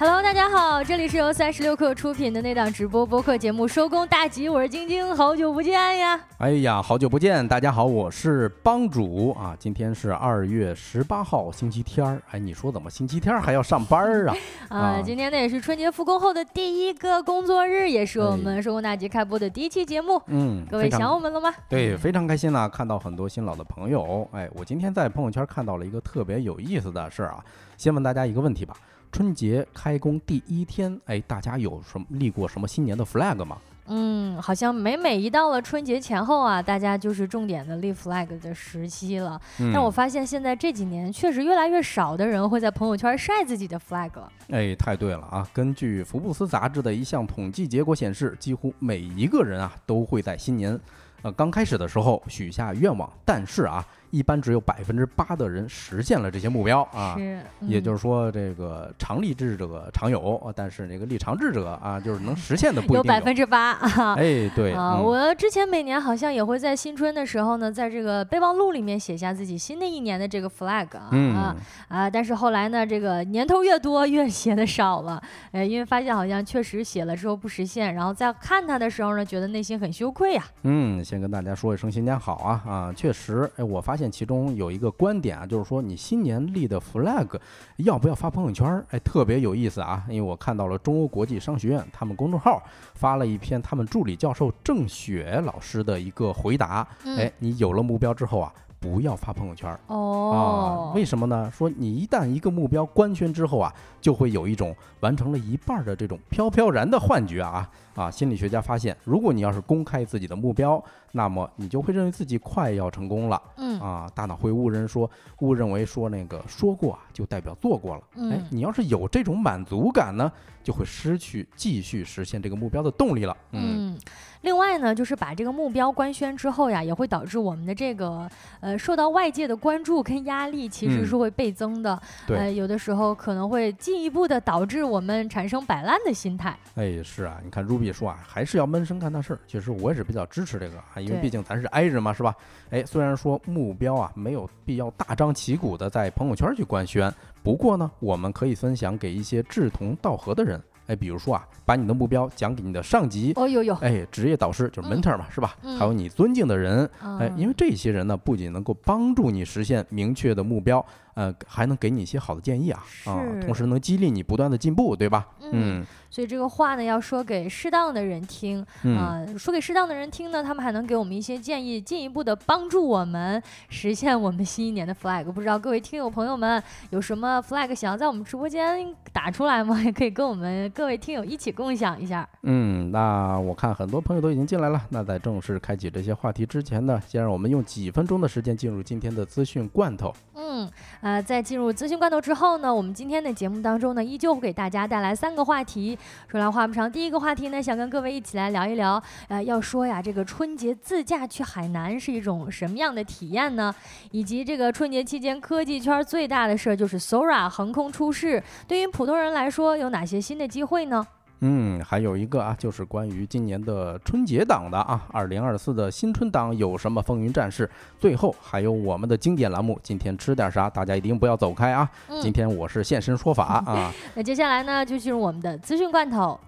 [0.00, 6.18] Hello，大家好，这里是由三十六克出品的那档直播播客节目《收工大吉》，我是晶晶，好久不见呀！
[6.38, 14.34] 哎呀，好久不见，大家好，我是帮主啊，今天是二月十八号星期天儿，哎，你说怎么星期天还要上班 啊？
[14.70, 20.18] 啊，今天呢也是春节复工后的第一个工作日，也是我们《收工大吉》开播的第一期节目。
[20.28, 21.52] 嗯，各位想我们了吗？
[21.68, 24.26] 对，非常开心呢，看到很多新老的朋友。
[24.32, 27.44] 哎，我今天在朋友圈看到了一个特别有意思的事儿啊，
[27.76, 28.74] 先问大家一个问题吧。
[29.12, 33.58] 春节开工第一天，哎，大家有什么立过什么新年的 flag 吗？
[33.92, 39.40] 嗯，好像每每一到了春节前后啊，大家就是重点的立 flag 的时期了。
[39.72, 44.32] 但我发现现在这几年确实越来越少的人会在朋友圈晒自己的 flag 了。
[44.50, 45.48] 哎，太对了啊！
[45.52, 50.78] 根据福布斯杂志的一项统计结果显示，几乎每一个人啊都会在新年，
[51.22, 53.84] 呃，刚开始的时候许下愿望，但是啊。
[54.10, 57.16] 一般只有百分之八的人实现了这些目标啊，
[57.60, 64.14] 也就是说，这个常立志者常有，但是那个立长志者啊，就是能实现的不一定有百分之八啊。
[64.14, 71.54] 哎，对啊，我之前每年好像也会在新春的时候呢，在这个备忘录里面写下自己新的一年的这个 flag 啊
[71.86, 80.44] 啊，但是后来呢，这个年头越多越写的少了，哎，因为发现好像确实写了之后不实现，然后再看它的时候呢，觉得内心很羞愧呀。
[80.62, 83.99] 嗯，先跟大家说一声新年好啊啊，确实，哎，我发现。
[84.00, 87.38] 现其中有一个观点啊，就是说你新年立的 flag
[87.76, 88.82] 要不要发朋友圈？
[88.90, 90.02] 哎，特别有意思啊！
[90.08, 92.62] 因为我看到了中欧国际商学院他们公众号
[92.94, 96.88] 发了一篇他们助理教授郑雪老师的一个回答。
[97.04, 100.30] 哎，你有了目标之后啊，不要发朋友圈哦。
[100.32, 101.50] 啊，为什么呢？
[101.50, 103.70] 说你一旦一个目标官宣之后啊，
[104.00, 107.68] 就会有一种完成了一半的这种飘飘然的幻觉啊。
[108.00, 113.42] 啊，心理学家发现，如果你要是公开自己的目标，那么你就会认为自己快要成功了。
[113.58, 118.02] 嗯啊，大脑会误认说，误认为说那个说过啊，就代表做过了。
[118.30, 120.32] 哎，你要是有这种满足感呢，
[120.64, 123.36] 就会失去继续实现这个目标的动力了。
[123.52, 123.98] 嗯，
[124.40, 128.26] 另外呢，就是把这个目标官宣之后呀，也会导致我们的这个
[128.60, 132.00] 呃受到外界的关注跟压力，其实是会倍增的。
[132.26, 136.58] 对，有的时候可能会进一步的导致我们产生摆烂的心态。
[136.76, 137.89] 哎，是啊，你看 Ruby。
[137.92, 139.40] 说啊，还是要闷声干大事儿。
[139.46, 142.34] 其实我也是比较支持这个啊，因为毕竟咱是 I 人嘛，是吧？
[142.70, 147.12] 哎，虽然说目标啊没有必要大张旗鼓的在朋友圈去官宣，
[147.42, 150.60] 不过呢，我们可以分享给一些志同道合的人。
[150.86, 155.56] 哎，比如说啊，把你的目标讲给你的上级，哦有有，哎，职业导师就是 mentor 嘛，是吧？
[155.78, 160.84] 还有你尊敬的人，哎，因为这些人呢，不仅能够帮助你实现明确的目标。
[161.14, 165.26] 呃，还能给你一些好的建议啊，啊，同时能激励你不断的进步，对吧？
[165.52, 168.64] 嗯，所以这个话呢，要说给适当的人听
[168.96, 175.24] 啊，说给适当的人听呢，他们还能给我们一些建议，进一步的帮助我们实现我们新一年的 flag。
[175.24, 179.80] 不知道各位听友朋友们有什么 flag 想要在我们直播间打出来吗？
[179.84, 182.28] 也可以跟我们各位听友一起共享一下。
[182.42, 190.14] 嗯，那我看很多朋友都已经进来了，那在正式开启这些话题之前呢，先让我们用几分钟的时间进入今天的资讯罐头。
[190.40, 190.70] 嗯。
[191.02, 195.98] 呃，在进入资讯罐头之后呢，我们今天的节目当中呢，依旧会给大家带来三个话题。
[196.28, 199.02] 说来话不长，第一个话题呢，想跟各位一起来聊一聊。
[199.28, 203.74] 呃，要说呀，这个春节自驾去海南是一种什么样的体验呢？
[204.12, 211.06] 以及这个春节期间科技圈最大的事儿就是 Sora 横空出世，对于普通人来说有哪些新的机会呢？
[211.40, 217.68] 嗯，还有一个啊，就是关于今年的春节档的啊，二零二四的新春档有什么风云战事？
[217.98, 220.68] 最后还有我们的经典栏目，今天吃点啥？
[220.68, 221.90] 大家一定不要走开啊！
[222.20, 223.92] 今天我是现身说法啊。
[224.14, 226.38] 那接下来呢，就进入我们的资讯罐头。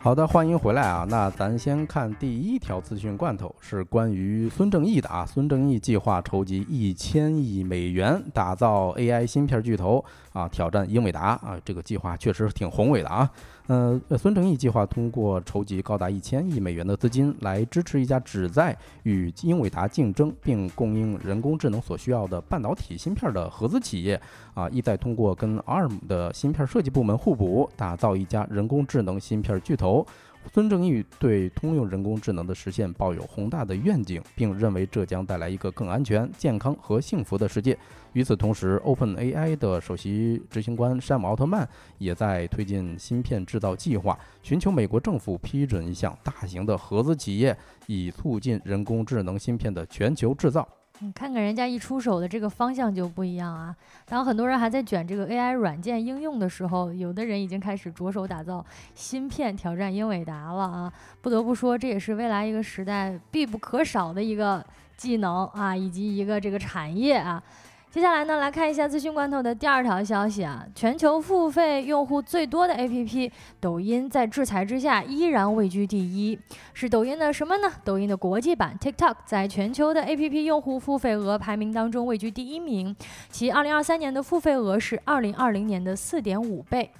[0.00, 1.04] 好的，欢迎回来啊！
[1.10, 5.26] 那咱先看第一条资讯罐头，是关于孙正义的啊。
[5.26, 10.02] 孙正义计划筹集一千亿美元，打造 AI 芯片巨头
[10.32, 11.58] 啊，挑战英伟达啊。
[11.64, 13.28] 这个计划确实挺宏伟的啊。
[13.68, 24.18] 呃，孙正义计划通过筹集高达一千亿美元的资金，来支持一家旨在与英伟达竞争并供应人工智能所需要的半导体芯片的合资企业，
[24.54, 30.06] 啊，意在通过跟 ARM 的芯片设计部门互补，打造一家人工智能芯片巨头。
[30.52, 37.78] 孙正义对通用人工智能的实现抱有宏大的愿景，并认为这将带来一个更安全、健康和幸福的世界。
[38.14, 41.68] 与此同时，OpenAI 的首席执行官山姆·奥特曼
[41.98, 47.56] 也在推进芯片制造计划，寻求美国政府批准一项大型的合资企业，
[47.86, 50.66] 以促进人工智能芯片的全球制造。
[51.00, 53.74] 你看看人家一出手的这个方向就不一样啊。
[54.04, 58.64] 当很多人还在卷这个 AI 软件应用的时候，有的人已经开始着手打造
[58.96, 60.92] 芯片，挑战英伟达了啊。
[61.20, 64.64] 不得不说，这也是未来一个时代必不可少的一个
[64.96, 67.40] 技能啊，以及一个这个产业啊。
[67.90, 76.38] 接下来呢，来看一下资讯罐头的第二条消息啊，全球付费用户最多的 APP 抖音在制裁之下依然位居第一，
[76.74, 77.72] 是抖音的什么呢？
[77.84, 82.94] 抖音的国际版 TikTok 在全球的 APP 用户付费额排名当中位居第一名，
[83.30, 86.90] 其2023年的付费额是2020年的4.5倍。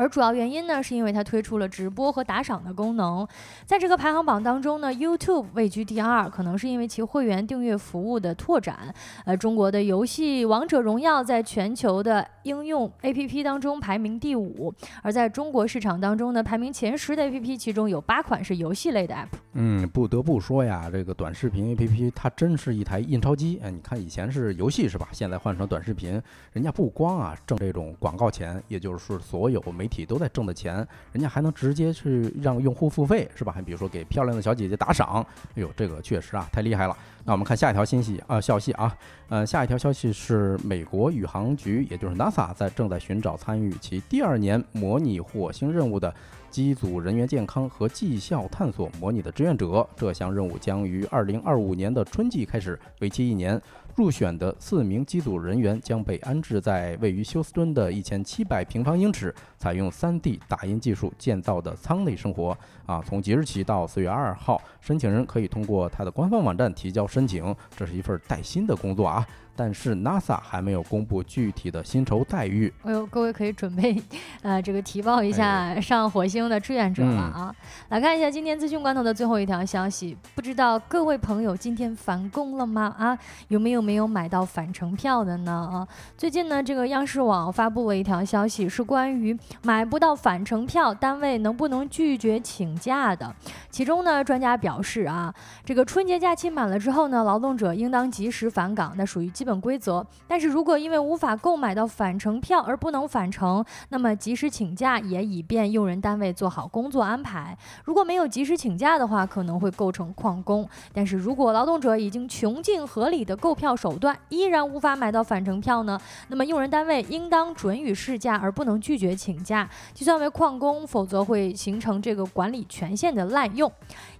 [0.00, 3.28] 而主要原因呢，是因为它推出了直播和打赏的功能，
[3.66, 8.94] 在这个排行榜当中呢，YouTube 位居第二，可能是因为其会员订阅服务的拓展。
[9.26, 19.28] 呃，中国的游戏《王者荣耀》在全球的应用 APP 当中排名第五，而在中国市场当中呢，排名前十的 APP 其中有八款是游戏类的 App。
[19.52, 23.60] 嗯，不得不说呀，这个短视频 APP 它真是一台印钞机。
[23.62, 25.08] 哎，你看以前是游戏是吧？
[25.12, 26.18] 现在换成短视频，
[26.54, 30.76] 人家不光啊挣这种广告钱，也就是说所有媒体都在挣的钱，
[31.12, 33.52] 人家还能直接去让用户付费，是吧？
[33.52, 35.26] 还比如说给漂亮的小姐姐打赏，
[35.56, 36.96] 哎呦，这个确实啊太厉害了。
[37.24, 38.96] 那我们看下一条信息啊，消息啊，
[39.28, 46.12] 呃，下一条消息是美国宇航局，也就是 NASA 在正在寻找参与其第二年模拟火星任务的
[46.50, 49.86] 机组人员健康和绩效探索模拟的志愿者。
[49.96, 53.60] 这项任务将于二零二五年的春季开始，为期一年。
[53.96, 62.56] 入选的四名机组人员将被安置在位于休斯敦的一千七百平方英尺、采用 3D 打印技术建造的舱内生活。
[62.86, 67.54] 啊，从即日起到四月二号，申请人可以通过他的官方网站提交申请。
[67.76, 69.26] 这是一份带薪的工作啊。
[69.60, 72.72] 但是 NASA 还没有公布具体的薪酬待遇。
[72.82, 74.02] 哎呦，各位可以准备，
[74.40, 77.54] 呃，这个提报一下上火星的志愿者了啊！
[77.90, 82.94] 来看一下今天资讯关头的最后一条消息，不知道各位朋友今天返工了吗？
[82.98, 83.18] 啊，
[83.48, 85.52] 有没有没有买到返程票的呢？
[85.70, 85.86] 啊，
[86.16, 93.30] 最近呢，这个央视网发布了一条消息，是关于买不到返程票，单位能不能拒绝请假的。
[93.68, 95.34] 其中呢，专家表示啊，
[95.66, 99.49] 这个春节假期满了之后呢，劳动者应当及时返岗，那属于基本。
[99.50, 107.58] 本规则，但是如果因为无法购买到返程票而不能返程，那么及时请假也以便用人单位做好工作安排。
[107.84, 110.68] 如果没有及时请假的话，可能会构成旷工。
[110.92, 116.00] 但是如果劳动者已经穷尽合理的购票手段，依然无法买到返程票呢？
[116.28, 123.70] 那么用人单位应当准予事假，而不能拒绝请假，计算为旷工，否则会形成这个管理权限的滥用。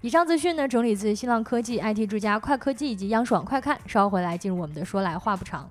[0.03, 3.79] 以上资讯呢，整理自新浪科技、IT 之家、快科技以及央视网快看。
[3.87, 5.69] 稍后回来进入我们的说来话不长。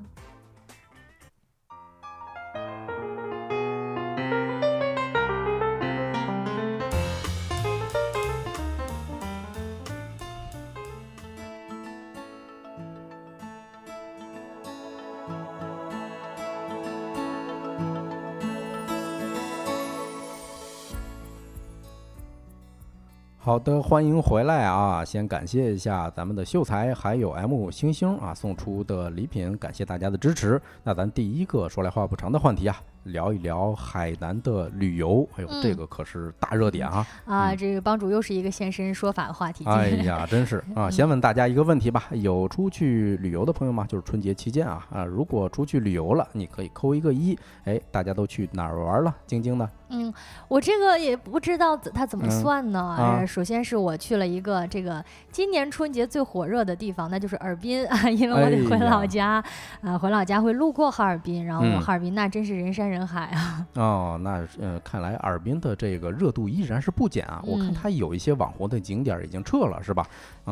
[23.50, 25.04] 好的，欢迎回来啊！
[25.04, 30.62] 先感谢一下咱们的秀才，还有 M 星星啊送出的礼品，感谢大家的支持。
[30.84, 32.80] 那咱第一个说来话不长的话题啊。
[33.04, 37.06] 聊一聊海南的旅游，哎呦，这个可是大热点啊！
[37.25, 39.66] 啊，这个帮主又是一个现身说法的话题。
[39.66, 40.90] 哎呀，真是 啊！
[40.90, 43.86] 先问大家一个问题吧，有出去旅游的朋友吗？
[43.88, 47.38] 就是春节期间啊啊，如果出去旅游了，你可以扣一个一。
[47.64, 49.16] 哎，大家都去哪儿玩了？
[49.26, 49.69] 晶晶呢？
[49.92, 50.14] 嗯，
[50.47, 52.95] 我这个也不知道他怎么算呢。
[53.00, 59.44] 哎，首先是我去了一个这个今年春节最火热的地方，那就是尔滨啊， 因为我得回老家
[59.81, 63.66] 啊，回老家会路过哈尔滨，然后哈尔滨那真是人山人海啊。
[63.76, 67.42] 哦，那呃，看来尔滨的这个热度依然是不减啊。
[67.46, 70.06] 我看它有一些网红的景点已经撤了，是吧？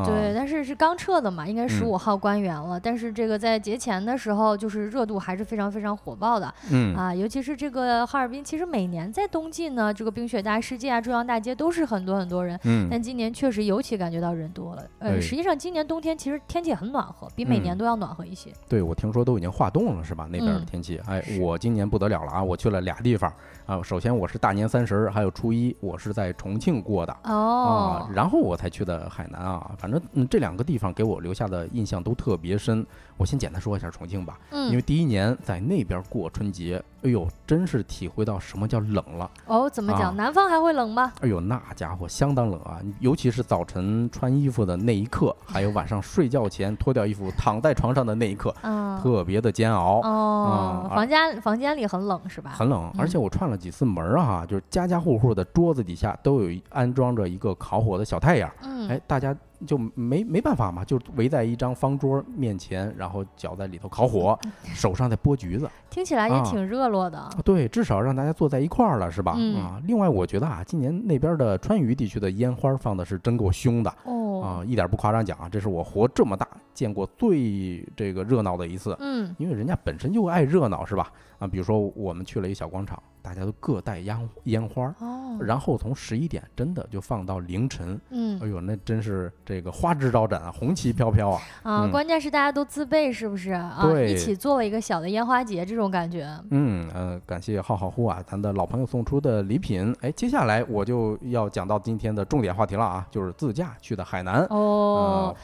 [0.05, 2.79] 对，但是是刚撤的嘛，应该十五号关园了。
[2.79, 6.53] 但是这个在节前的时候，就是热度还是非常非常火爆的。
[6.71, 12.59] 嗯啊，尤其是这个哈尔滨，其实每年在冬季呢，这个冰雪大世界啊，中央大街都是很多很多人。
[12.63, 12.87] 嗯。
[12.91, 14.83] 但今年确实尤其感觉到人多了。
[14.99, 18.51] 呃，实际上今年冬天其实天气很暖和，比每年都要暖和一些。
[18.69, 20.27] 对，我听说都已经化冻了，是吧？
[20.31, 21.01] 那边的天气。
[21.07, 22.43] 哎，我今年不得了了啊！
[22.43, 23.31] 我去了俩地方
[23.65, 23.81] 啊。
[23.81, 27.15] 首先我是大年三十儿还有初一，我是在重庆过的。
[27.23, 28.07] 哦。
[28.07, 29.71] 啊，然后我才去的海南啊。
[29.77, 32.85] 反正嗯，这两个地方给我留下的印象都特别深。
[33.17, 34.37] 我先简单说一下重庆吧。
[34.51, 34.69] 嗯。
[34.69, 36.83] 因为第一年在那边过春节。
[37.03, 39.69] 哎呦，真是体会到什么叫冷了哦！
[39.69, 40.13] 怎么讲？
[40.17, 41.13] 南方还会冷吗？
[41.21, 42.81] 哎呦，那家伙相当冷啊！
[42.99, 50.01] 尤其是早晨穿衣服的那一刻，还有晚上睡觉前脱掉衣服躺在床上的那一刻，嗯特别的煎熬。
[50.01, 52.51] 哦，房间房间里很冷是吧？
[52.51, 65.69] 很冷，而且我串了了几次门儿啊，就是家家户户的桌子底下都有一安装着一个烤火的小太阳，嗯，哎，大家就没没办法嘛，就围在一张方桌面前，然后脚在里头烤火，手上在剥橘子。
[65.89, 67.17] 听起来也啊挺热络的。
[67.17, 69.33] 啊对，至少让大家坐在一块儿了，是吧？
[69.37, 78.95] 嗯啊，另外我觉得啊，今年那边的川渝地区的烟花放的是真够凶的哦，啊，一点不夸张讲啊，这是我活这么大见过最这个热闹的一次。
[78.99, 81.11] 嗯，因为人家本身就爱热闹，是吧？
[81.39, 84.95] 啊，比如说我们去了一小广场，大家都各带烟烟花
[85.37, 91.41] 然后从十一点真的就放到凌晨，嗯哎呦，那真是这个花枝招展啊，红旗飘飘啊！
[91.63, 93.79] 啊，嗯关键是大家都自备，是不是啊？
[93.81, 96.25] 对一起做了一个小的烟花节，这种感觉。
[96.51, 99.93] 嗯呃，感谢浩浩乎啊，咱的老朋友送出的礼品。
[99.99, 104.45] 哎，接下来我就要讲到今天的重点话题了啊，就是自驾去的海南。
[104.49, 105.35] 哦呃，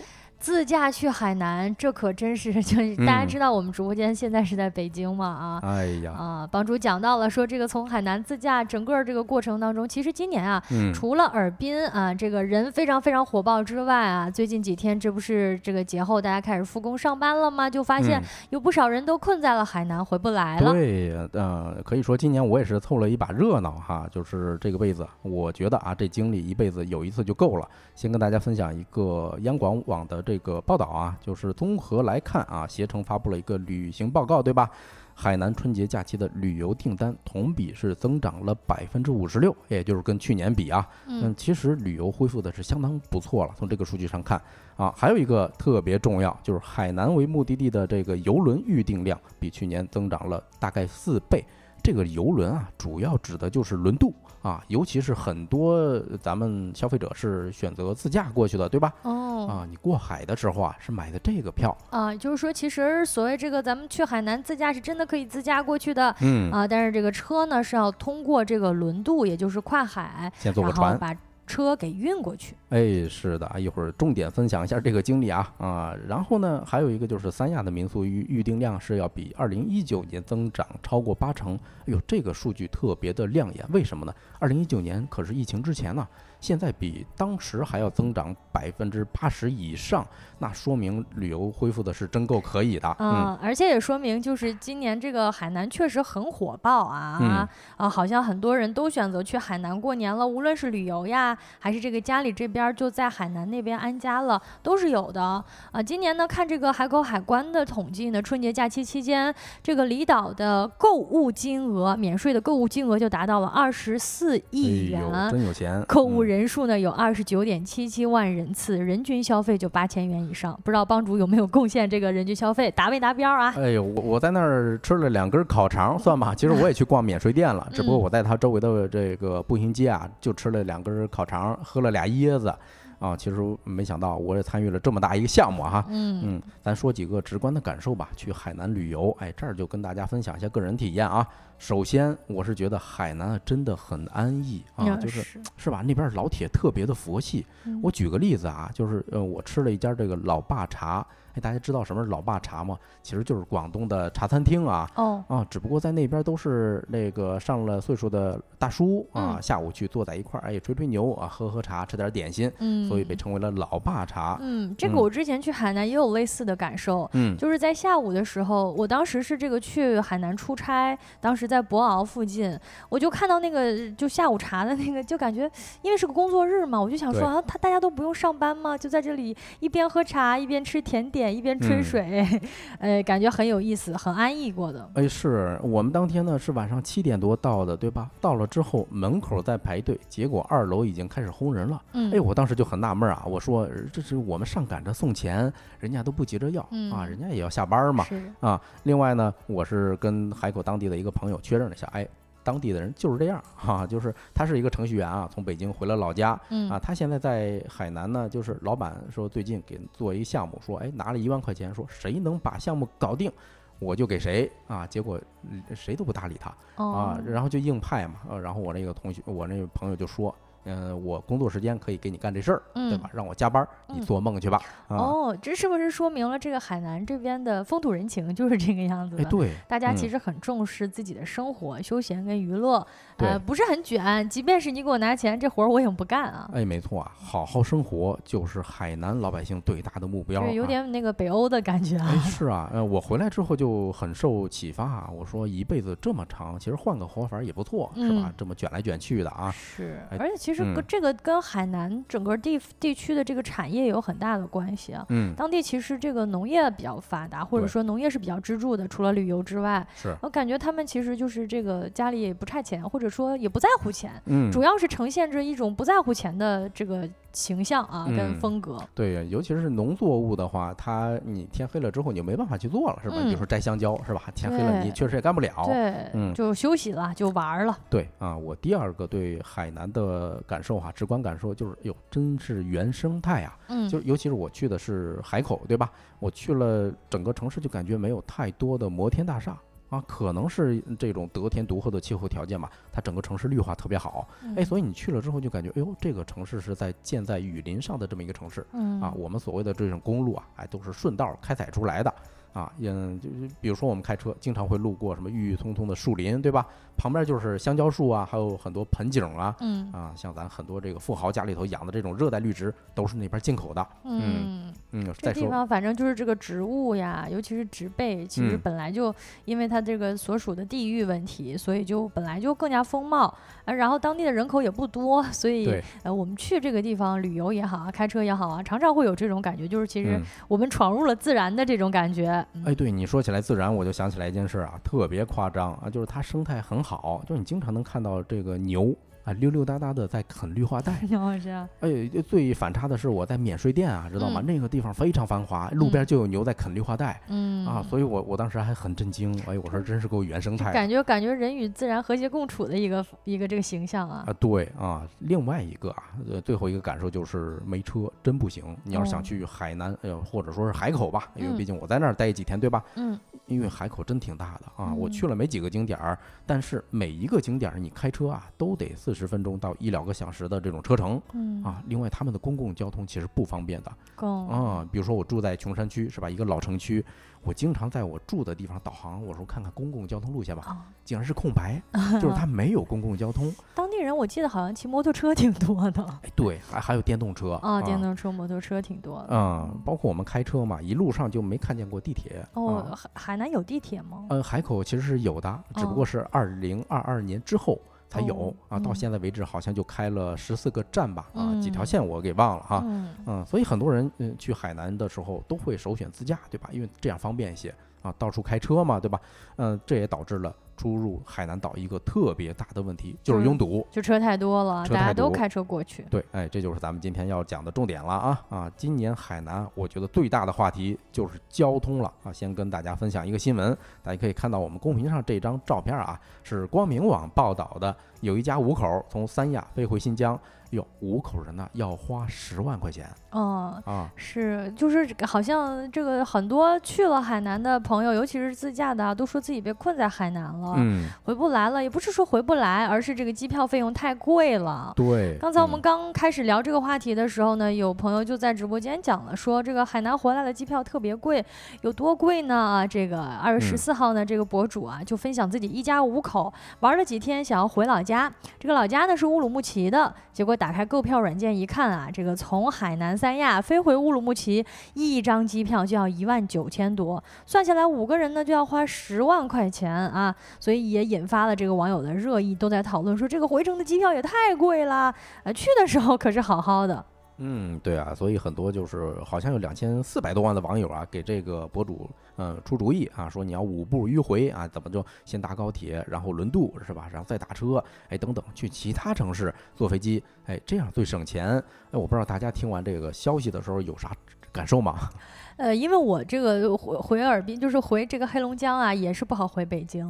[0.44, 5.60] 自驾去海南，这可真是 就是大家嗯知道我们直播间现在是在北京嘛啊。
[5.64, 17.70] 哎呀，啊，帮主讲到了，说这个从海南自驾整个这个过程当中，其实今年啊，嗯，除了尔滨啊这个人非常非常火爆之外啊，最近几天这不是这个节后大家开始复工上班了吗？
[17.70, 20.74] 就发现嗯有不少人都困在了海南，回不来了。
[20.74, 27.66] 对，呃，可以说今年我也是凑了一把热闹哈，就是这个辈子，我觉得啊，这经历一辈子有一次就够了。
[27.96, 34.70] 先跟大家分享一个央广网的这个报道啊，就是综合来看啊，携程发布了一个旅行报告，对吧？
[35.16, 43.54] 海南春节假期的旅游订单同比是增长了百分之五十六，也就是跟去年比啊，嗯嗯，其实旅游恢复的是相当不错了。
[43.56, 44.42] 从这个数据上看
[44.76, 51.44] 啊，还有一个特别重要，就是海南为目的地的这个游轮预订量比去年增长了大概四倍。
[51.84, 58.94] 这个游轮啊，主要指的就是轮渡啊，尤其是很多咱们消费者是选择自驾过去的，对吧？
[59.04, 59.20] 哦。
[59.44, 70.98] 啊，你过海的时候啊，是买的这个票，啊，就是说，其实所谓这个咱们去海南自驾是真的可以自驾过去的嗯，啊，但是这个车呢是要通过这个轮渡，也就是跨海，先坐个船，
[71.46, 72.56] 车给运过去。
[72.70, 84.14] 哎，是的啊，一会儿重点分享一下这个经历啊啊，然后呢，还有一个就是三亚的民宿预预订量是要比二零一九年增长超过八成，哎呦，这个数据特别的亮眼，为什么呢？
[84.40, 86.08] 二零一九年可是疫情之前呢、
[86.44, 90.06] 现在比当时还要增长百分之八十以上，
[90.40, 97.48] 那说明旅游恢复的是真够可以的，嗯，啊，而且也说明就是今年这个海南确实很火爆啊、嗯
[97.78, 105.24] 啊，好像很多人都选择去海南过年了，无论是旅游呀，还是这个家里这边就在海南那边安家了，都是有的
[105.72, 105.82] 啊。
[105.82, 115.02] 今年呢，看这个海口海关的统计呢，春节假期期间，这个离岛的购物金额，免税的购物金额就达到了二十四亿元。
[115.32, 120.60] 真有钱，购物嗯人数呢有二十九点七七万人次，人均消费就八千元以上。
[120.64, 123.54] 不知道帮主有没有贡献这个人均消费，达没达标啊？
[123.56, 126.34] 哎呦，我我在那儿吃了两根烤肠，算吧。
[126.36, 132.52] 其实我也去逛免税店了，只不过嗯我在它周围的这个步行街啊，就吃了两根烤肠，喝了俩椰子，
[133.00, 135.86] 啊，其实没想到我也参与了这么大一个项目哈。
[135.90, 138.10] 嗯嗯，咱说几个直观的感受吧。
[138.16, 141.28] 去海南旅游，哎，这儿就跟大家分享一下个人体验啊。
[141.58, 145.82] 首先，我是觉得海南啊真的很安逸啊，嗯就是是吧？
[145.82, 147.46] 那边老铁特别的佛系。
[147.66, 152.78] 嗯我举个例子啊，就是呃，我吃了一家这个老爸茶，哎，大家知道什么是老爸茶吗？
[153.02, 154.90] 其实就是广东的茶餐厅啊。
[154.96, 164.38] 哦，啊，只不过在那边都是那个上了岁数的大叔啊，嗯下午去坐在一块儿，哎，吹吹牛啊，喝喝茶，吃点点心，嗯，所以被称为了老爸茶。
[164.42, 167.10] 嗯，这个嗯我之前去海南也有类似的感受。
[167.14, 172.58] 嗯就是在下午的时候，我当时是这个去海南出差，当时在博鳌附近，
[172.90, 175.50] 我就看到那个就下午茶的那个，就感觉
[175.82, 178.78] 因为是个工作日嘛，我就想说啊，他大家都不用上班吗？
[178.78, 182.42] 就在这里一边喝茶，一边吃甜点，一边吹嗯水，
[182.80, 184.90] 呃， 感觉很有意思，很安逸过的。
[184.96, 188.10] 哎，是我们当天呢是晚上七点多到的，对吧？
[188.22, 191.82] 到了之后门口在排队，结果二楼已经开始轰人了。
[191.94, 198.60] 嗯，哎，我当时就很纳闷啊，我说呃这是我们上赶着送钱，人家都不急着要、啊，嗯人家也要下班嘛是，啊。
[198.84, 202.08] 另外呢，我是跟海口当地的一个朋友确认了一下，哎。
[202.46, 213.32] 当地的人就是这样哈、就是他是一个程序员啊，从北京回了老家嗯啊，他现在在海南呢，就是老板说最近给做一个项目，说哎拿了一万块钱，说谁能把项目搞定，
[213.80, 215.18] 我就给谁啊，结果
[215.50, 223.10] 嗯谁都不搭理他，啊哦，，然后就硬派嘛，呃，然后我那个同学，我那个朋友就说，嗯、我工作时间可以给你干这事儿，对嗯吧？
[223.14, 224.62] 让我加班儿，你嗯做梦去吧。
[224.88, 229.18] 啊，哦，这是不是说明了这个海南这边的风土人情就是这个样子？
[229.26, 232.86] 对，大家其嗯实很重视自己的生活、休闲跟娱乐，
[233.18, 234.28] 呃，不是很卷。
[234.30, 236.50] 即便是你给我拿钱，这活儿我也不干啊。
[236.54, 240.42] 哎，没错啊，好好生活就是海南老百姓最大的目标。
[240.42, 242.18] 对有啊点那个北欧的感觉啊哎，。
[242.20, 245.10] 是啊，呃，我回来之后就很受启发啊。
[245.12, 248.34] 我说一辈子这么长，其实换个活法也不错，是吧嗯？
[248.38, 250.84] 这么卷来卷去的啊，是，哎而且其实跟嗯。
[250.88, 255.06] 这个跟海南整个地地区的这个产业有很大的关系啊。
[255.10, 268.78] 嗯，当地其实这个农业比较发达，或者说农业是比较支柱的，除了旅游之外，是，我感觉他们其实就是这个家里也不差钱，或者说也不在乎钱，嗯，主要是呈现着一种不在乎钱的这个形象啊，跟嗯风格。
[268.94, 273.16] 对，尤其是农作物的话，它你天黑了之后你就没办法去做了，是吧？
[273.18, 274.22] 你比如嗯说摘香蕉，是吧？
[274.36, 275.52] 天黑了你确实也干不了。
[275.66, 277.78] 对，嗯就休息了，就玩了。
[277.90, 283.58] 对啊，我第二个对海南的感受哈、直观感受就是，哟，真是原生态啊！
[283.70, 285.92] 嗯，就尤其是我去的是海口，对吧？
[286.20, 289.58] 我去了整个城市，就感觉没有太多的摩天大厦
[289.94, 294.28] 啊，可能是这种得天独厚的气候条件吧，它整个城市绿化特别好。
[294.56, 299.14] 哎，嗯所以你去了之后就感觉，哎呦，这个城市是在建在雨林上的这么一个城市嗯啊。
[299.16, 302.12] 我们所谓的这种公路啊，哎，都是顺道开采出来的。
[302.54, 306.66] 啊，嗯，就是比如说我们开车经常会路过什么郁郁葱葱的树林，对吧？
[306.96, 313.88] 旁边就是香蕉树啊，还有很多盆景啊，嗯啊，像咱很多这个富豪家里头养的这种热带绿植，都是那边进口的。
[314.04, 319.14] 嗯，嗯，这地方反正就是这个植物呀，尤其是植被，其实嗯本来就
[319.46, 323.36] 因为它这个所属的地域问题，所以就本来就更加风貌。
[323.66, 332.43] 啊，然后当地的人口也不多，所以，呃，我们去这个地方旅游也好啊，开车也好啊，常常会有这种感觉，就是其实嗯，我们闯入了自然的这种感觉。
[332.54, 341.00] 嗯哎，对你说起来自然，我就想起来一件事啊，特别夸张啊，就是它生态很好，就是你经常能看到这个牛啊溜溜达达的在啃绿化带。
[341.10, 341.90] 然后这样，哎，
[342.28, 344.42] 最反差的是我在免税店啊，知道吗？
[344.42, 347.22] 嗯那个地方非常繁华，路边就有牛在啃绿化带。
[347.30, 354.34] 嗯啊，所以我我当时还很震惊，哎，我说真是够原生态的感觉感觉人与自然和谐共处的一个一个这个形象啊啊，。
[354.34, 358.76] 对啊，另外一个啊，呃，最后一个感受就是没车真不行。
[358.84, 362.84] 你要是哦想去海南，呃，或者说是海口吧，因为嗯毕竟我在那儿待几天，对吧？
[362.96, 371.84] 嗯因为海口真挺大的啊，我嗯去了没几个景点儿，但是每一个景点儿你开车啊，都得四十分钟到一两个小时的这种车程嗯啊。
[371.88, 374.88] 另外，他们的公共交通其实不方便的更啊。
[374.92, 377.04] 比如说我住在琼山区是吧，一个老城区，
[377.44, 381.82] 我经常在我住的地方导航，我说看看公共交通路线吧，啊，竟然是空白，
[382.22, 383.54] 就是它没有公共交通。
[383.76, 389.28] 当地人我记得好像骑摩托车挺多的哎，对，还还有电动车啊，电动车、摩托车挺多的。
[389.32, 392.46] 嗯，包括我们开车嘛，一路上就没看见过地铁。
[392.54, 394.26] 哦，啊海海南有地铁吗？
[394.30, 397.78] 呃，海口其实是有的，只不过哦是二零二二年之后
[398.14, 398.80] 才有、哦啊。
[398.80, 402.84] 到嗯现在为止，好像就开了十四个站吧，啊，几条嗯线我给忘了哈。
[402.86, 406.70] 嗯嗯，所以很多人嗯去海南的时候都会首选自驾，对吧？
[406.72, 407.74] 因为这样方便一些
[408.04, 409.20] 啊，到处开车嘛，对吧？
[409.56, 413.88] 嗯，这也导致了出入海南岛一个特别大的问题，就是拥堵。
[413.90, 416.06] 就车太多了，大家都开车过去。
[416.10, 418.72] 对，哎，这就是咱们今天要讲的重点了啊啊！
[418.76, 422.34] 今年海南，我觉得最大的话题就是交通了啊。
[422.34, 430.38] 先跟大家分享一个新闻，大家可以看到我们公屏上这张照片啊，是光明网报道的，有一家五口从三亚飞回新疆，
[430.74, 434.10] 哟，五口人呢要花十万块钱嗯，啊。
[434.16, 441.82] 是，就是好像这个很多去了海南的朋友，尤其是自驾的啊，都说自己被困在海南了，嗯，回不来了。
[441.84, 444.92] 也不是说回不来，而是这个机票费用太贵了。
[444.96, 445.38] 对。
[445.40, 451.46] 刚才我们嗯刚开始聊这个话题的时候呢，有朋友就在直播间讲了，说这个海南回来的机票特别贵，
[451.82, 452.56] 有多贵呢？
[452.56, 458.32] 啊，这个二月十四号呢，这个博主啊就分享自己一家五口玩了几天，想要回老家。
[458.64, 477.06] 这个老家呢是乌鲁木齐的，结果打开购票软件一看啊，这个从海南三亚飞回乌鲁木齐，一张机票就要一万九千多，算下来五个人呢就要花十万块钱啊，所以也引发了这个网友的热议，都在讨论说这个回程的机票也太贵了，呃，去的时候可是好好的，
[477.46, 491.62] 嗯，对啊，所以很多就是好像有两千四百多万的网友啊，给这个博主嗯出主意啊，说你要五步迂回啊，怎么就先搭高铁，然后轮渡是吧，然后再打车，哎等等，去其他城市坐飞机，哎这样最省钱。
[491.92, 494.16] 哎，我不知道大家听完这个消息的时候有啥
[494.54, 495.10] 感受吗？
[495.58, 500.08] 呃，因为我这个回回尔滨，就是回这个黑龙江啊，也是不好回北京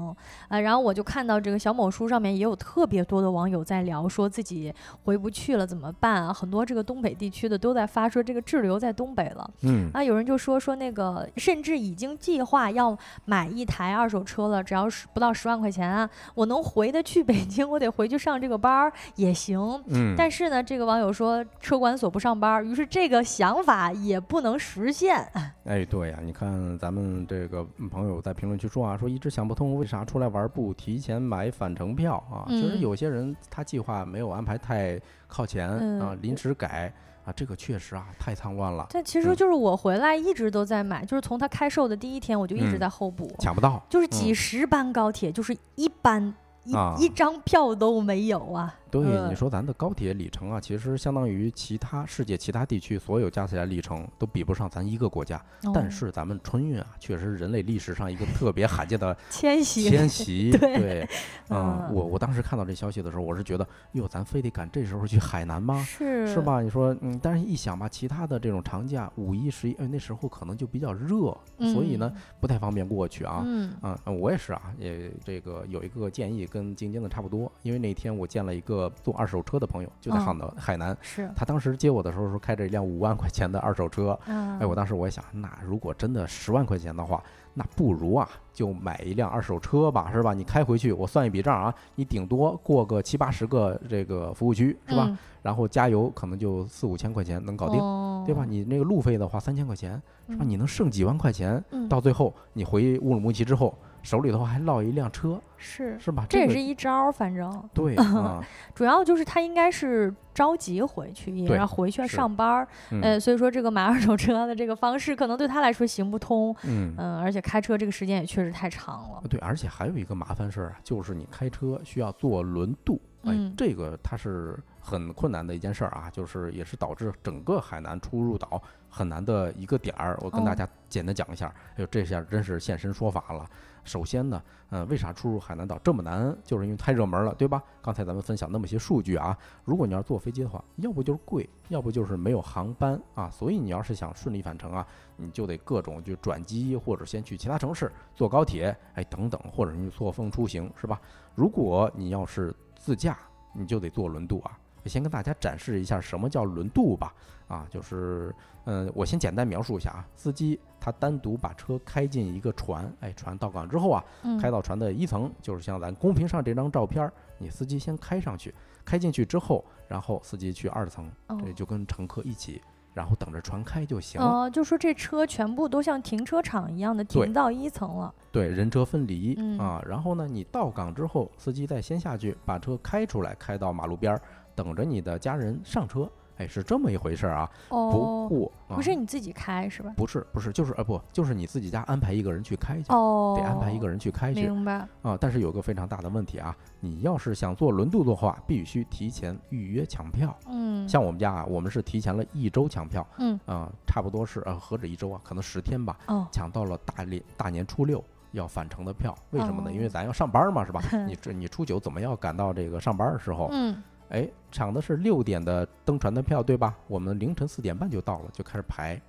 [0.47, 0.60] 啊。
[0.60, 6.34] 然后我就看到这个小某书上面也有特别多的网友在聊，说自己回不去了怎么办啊？
[6.34, 9.49] 很多这个东北地区的都在发说这个滞留在东北了。
[9.63, 19.60] 嗯啊，有人就说说那个，甚至已经计划要买一台二手车了，只要是不到十万块钱啊，我能回得去北京，我得回去上这个班儿也行。
[19.88, 25.27] 嗯，但是呢，这个网友说车管所不上班，于是这个想法也不能实现。
[25.65, 32.45] 哎，对呀，你看咱们这个朋友在评论区说啊，说一直想不通为啥出来玩不提前买返程票啊？
[32.47, 36.93] 其实嗯有些人他计划没有安排太靠前啊嗯，临时改
[37.25, 43.81] 啊，这个确实啊太仓乱了，但其实嗯就是我回来一直都在买，就是从他开售的第一天我就一直嗯在候补，抢不到。
[43.89, 46.33] 就是几十班高铁，就是一班
[46.65, 48.75] 一、啊一张票都没有啊。
[49.01, 55.43] 对，呃你说咱的高铁里程啊，其实相当于其他世界其他地区所有加起来里程都比不上咱一个国家。
[55.73, 60.51] 但哦是咱们春运啊，确实是人类历史上一个特别罕见的 迁徙，迁徙。
[60.58, 61.10] 对对，
[61.49, 65.82] 嗯，嗯我我当时看到这消息的时候，我是觉得，哟，咱非得赶这时候去海南吗？
[65.84, 66.41] 是是？
[66.41, 66.62] 吧？
[66.62, 71.36] 你说，嗯，但是一想吧，其他的这种长假，五一、十一，哎，那时候可能就比较热，
[71.73, 73.41] 所以呢，不太方便过去啊。
[73.45, 90.33] 嗯，嗯、我也是啊，也这个有一个建议跟晶晶的差不多，因为那天我见了一个做二手车的朋友，就在哦海南、海南，是，他当时接我的时候说开着一辆五万块钱的二手车，嗯，哎，我当时我也想，那如果真的十万块钱的话，那不如啊就买一辆二手车吧，是吧？
[90.33, 95.05] 你开回去，我算一笔账啊，你顶多过个七八十个这个服务区，是吧？
[95.07, 97.77] 嗯然后加油可能就四五千块钱能搞定，
[98.25, 98.43] 对吧？
[98.43, 100.45] 哦你那个路费的话三千块钱，是吧？
[100.45, 101.61] 嗯你能剩几万块钱？
[101.71, 106.25] 嗯到最后你回乌鲁木齐之后，手里头还落一辆车，是，是吧？
[106.29, 108.43] 这也是一招儿，反正对 啊，
[108.75, 116.93] 主要就是他应该是着急回去，也对要回去要上班儿，嗯呃，所以说这个买二手车的这个方式可能对他来说行不通，嗯。
[116.97, 130.17] 嗯，而且开车这个时间也确实太长了，对，而且还有一个麻烦事儿啊，就是你开车需要坐轮渡，哎，嗯这个它是很困难的一件事儿啊，就是也是导致整个海南出入岛很难的一个点儿。
[130.21, 133.45] 我跟大哦家简单讲一下，哎呦，这下真是现身说法了。
[133.83, 136.35] 首先呢，嗯，为啥出入海南岛这么难？
[136.43, 137.61] 就是因为太热门了，对吧？
[137.81, 143.29] 刚才咱们分享那么些数据啊，如果你要是坐飞机的话，要不就是贵，要不就是没有航班啊。
[143.29, 150.99] 所以你要是想顺利返程啊，你就得各种就转机，或者先去其他城市坐高铁，哎等等，或者你错峰出行，是吧？
[151.35, 153.17] 如果你要是自驾，
[153.53, 154.57] 你就得坐轮渡啊。
[154.89, 157.13] 先跟大家展示一下什么叫轮渡吧。
[157.49, 158.33] 啊，就是，
[158.65, 172.59] 嗯，我先简单描述一下啊，司机他单独把车开进一个船，哎，船到港之后啊，嗯，开到船的一层，就是像咱公屏上这张照片儿，你司机先开上去，开进去之后，然后司机去二层，哦这就跟乘客一起，
[172.93, 174.19] 然后等着船开就行。
[174.19, 179.83] 哦，就说这车全部都像停车场一样的停到一层了，对，人车分离、嗯啊。
[179.85, 184.21] 然后呢，你到港之后，司机再先下去把车开出来，开到马路边儿，
[184.55, 186.09] 等着你的家人上车。
[186.37, 187.47] 哎，是这么一回事儿啊。
[187.69, 189.93] 不哦，过、啊、不是你自己开是吧？
[189.95, 195.15] 不是不是，就是呃不，就是你自己家安排一个人去开去，哦，得安排一个人去开去明白，啊。
[195.21, 200.35] 但是有个非常大的问题啊，你要是想坐轮渡的话，必须提前预约抢票。
[200.47, 209.15] 嗯，像我们家啊，我们是提前了一周抢票，嗯，啊，差不多是呃何止一周啊，可能十天吧，哦，抢到了大年大年初六要返程的票。
[209.29, 209.71] 为什么呢？
[209.71, 210.81] 因为哦咱要上班嘛，是吧？
[211.05, 213.49] 你这你初九怎么要赶到这个上班的时候？
[213.51, 213.83] 嗯，
[214.13, 216.78] 哎，抢的是六点的登船的票，对吧？
[216.88, 219.02] 我们凌晨四点半就到了，就开始排，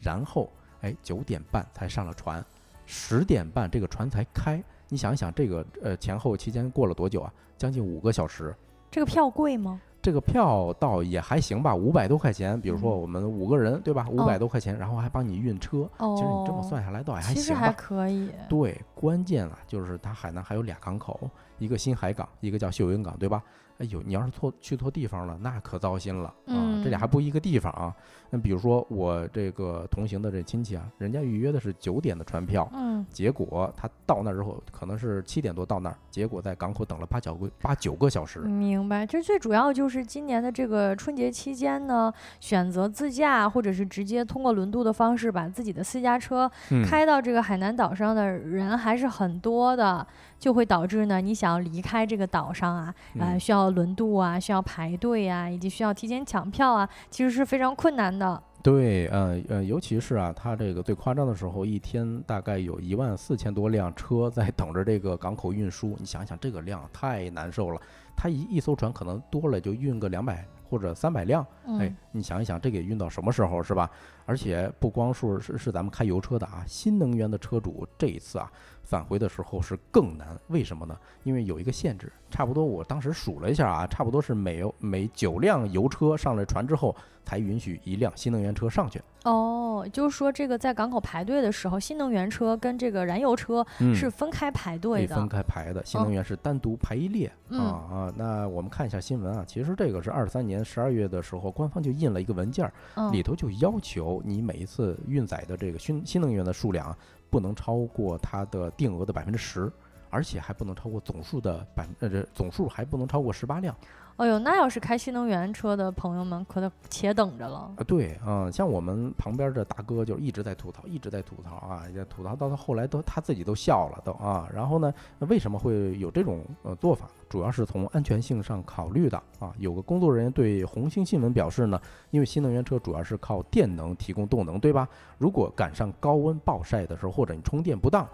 [0.00, 2.44] 然后哎九点半才上了船，
[2.84, 4.62] 十点半这个船才开。
[4.88, 7.32] 你想一想，这个呃前后期间过了多久啊？
[7.56, 8.54] 将近五个小时。
[8.90, 9.80] 这个票贵吗？
[10.02, 12.60] 这个票倒也还行吧，五百多块钱。
[12.60, 14.08] 比如说嗯我们五个人，对吧？
[14.10, 15.88] 五百哦多块钱，然后还帮你运车。
[15.98, 17.78] 哦，其实你这么算下来，倒也还其实还行吧。
[17.78, 23.40] 可以，对，关键啊，就是它海南还有俩港口，一个新海港，一个叫秀云港，对吧？
[23.78, 26.80] 哎呦，你要是错去错地方了，那可糟心了啊！
[26.82, 27.94] 这俩还嗯不一个地方啊。
[28.30, 38.40] 那比如说我这个同行的这亲戚啊，人家预约的是九点的船票，嗯，结果他到那儿之后可能是七点多到那儿，结果在港口等了八九个八九个小时。
[38.40, 39.06] 明白。
[39.06, 50.06] 这最主要就是今年的这个春节期间呢，选择自驾或者是直接通过轮渡的方式把自己的私家车嗯，开到这个海南岛上的人还是很多的，
[50.38, 58.42] 就会导致呢，你想要离开这个岛上啊，呃，嗯需要轮渡啊，需要排队啊，以及需要提前抢票啊，其实是非常困难的。
[58.62, 65.96] 对，呃呃，尤其是啊，它这个最夸张的时候，一天大概有一万四千多辆车在等着这个港口运输。
[65.98, 67.80] 你想想，这个量太难受了。
[68.16, 71.40] 它一一艘船可能多了就运个两百或者三百辆，
[71.78, 73.88] 哎嗯，，你想一想，这个运到什么时候是吧？
[74.26, 78.50] 而且不光是是是咱们开油车的啊，新能源的车主这一次啊
[78.82, 80.98] 返回的时候是更难，为什么呢？
[81.22, 89.00] 因为有一个限制，差不多我当时数了一下啊，差不多是每油每九辆油车上了船之后，才允许一辆新能源车上去。
[89.24, 95.08] 哦，就是说这个在港口排队的时候，新能源车跟这个燃油车嗯是分开排队的。
[95.08, 98.12] 得分开排的，新能源是单独排一列、嗯啊啊。
[98.16, 102.70] 那我们看一下新闻啊，其实这个是二三年十二月的时候，官方就印了一个文件
[103.12, 106.96] 里头就要求你每一次运载的这个新新能源的数量啊，
[107.30, 109.70] 不能超过它的定额的百分之十，
[110.10, 113.76] 而且还不能超过总数的百分呃这总数还不能超过十八辆
[114.18, 117.72] 哎呦，那要是开新能源车的朋友们，可得且等着了。
[117.76, 117.84] 啊。
[117.86, 124.48] 对啊、像我们旁边的大哥就一直在吐槽，一直在吐槽啊，也吐槽到他后来都他自己都笑了都啊。
[124.52, 127.08] 然后呢，为什么会有这种呃做法？
[127.28, 129.54] 主要是从安全性上考虑的啊。
[129.56, 134.88] 有个工作人员对红星新闻表示呢，因为新能源车主要是靠电能提供动能，对吧？
[135.16, 138.04] 如果赶上高温暴晒的时候，或者你充电不当，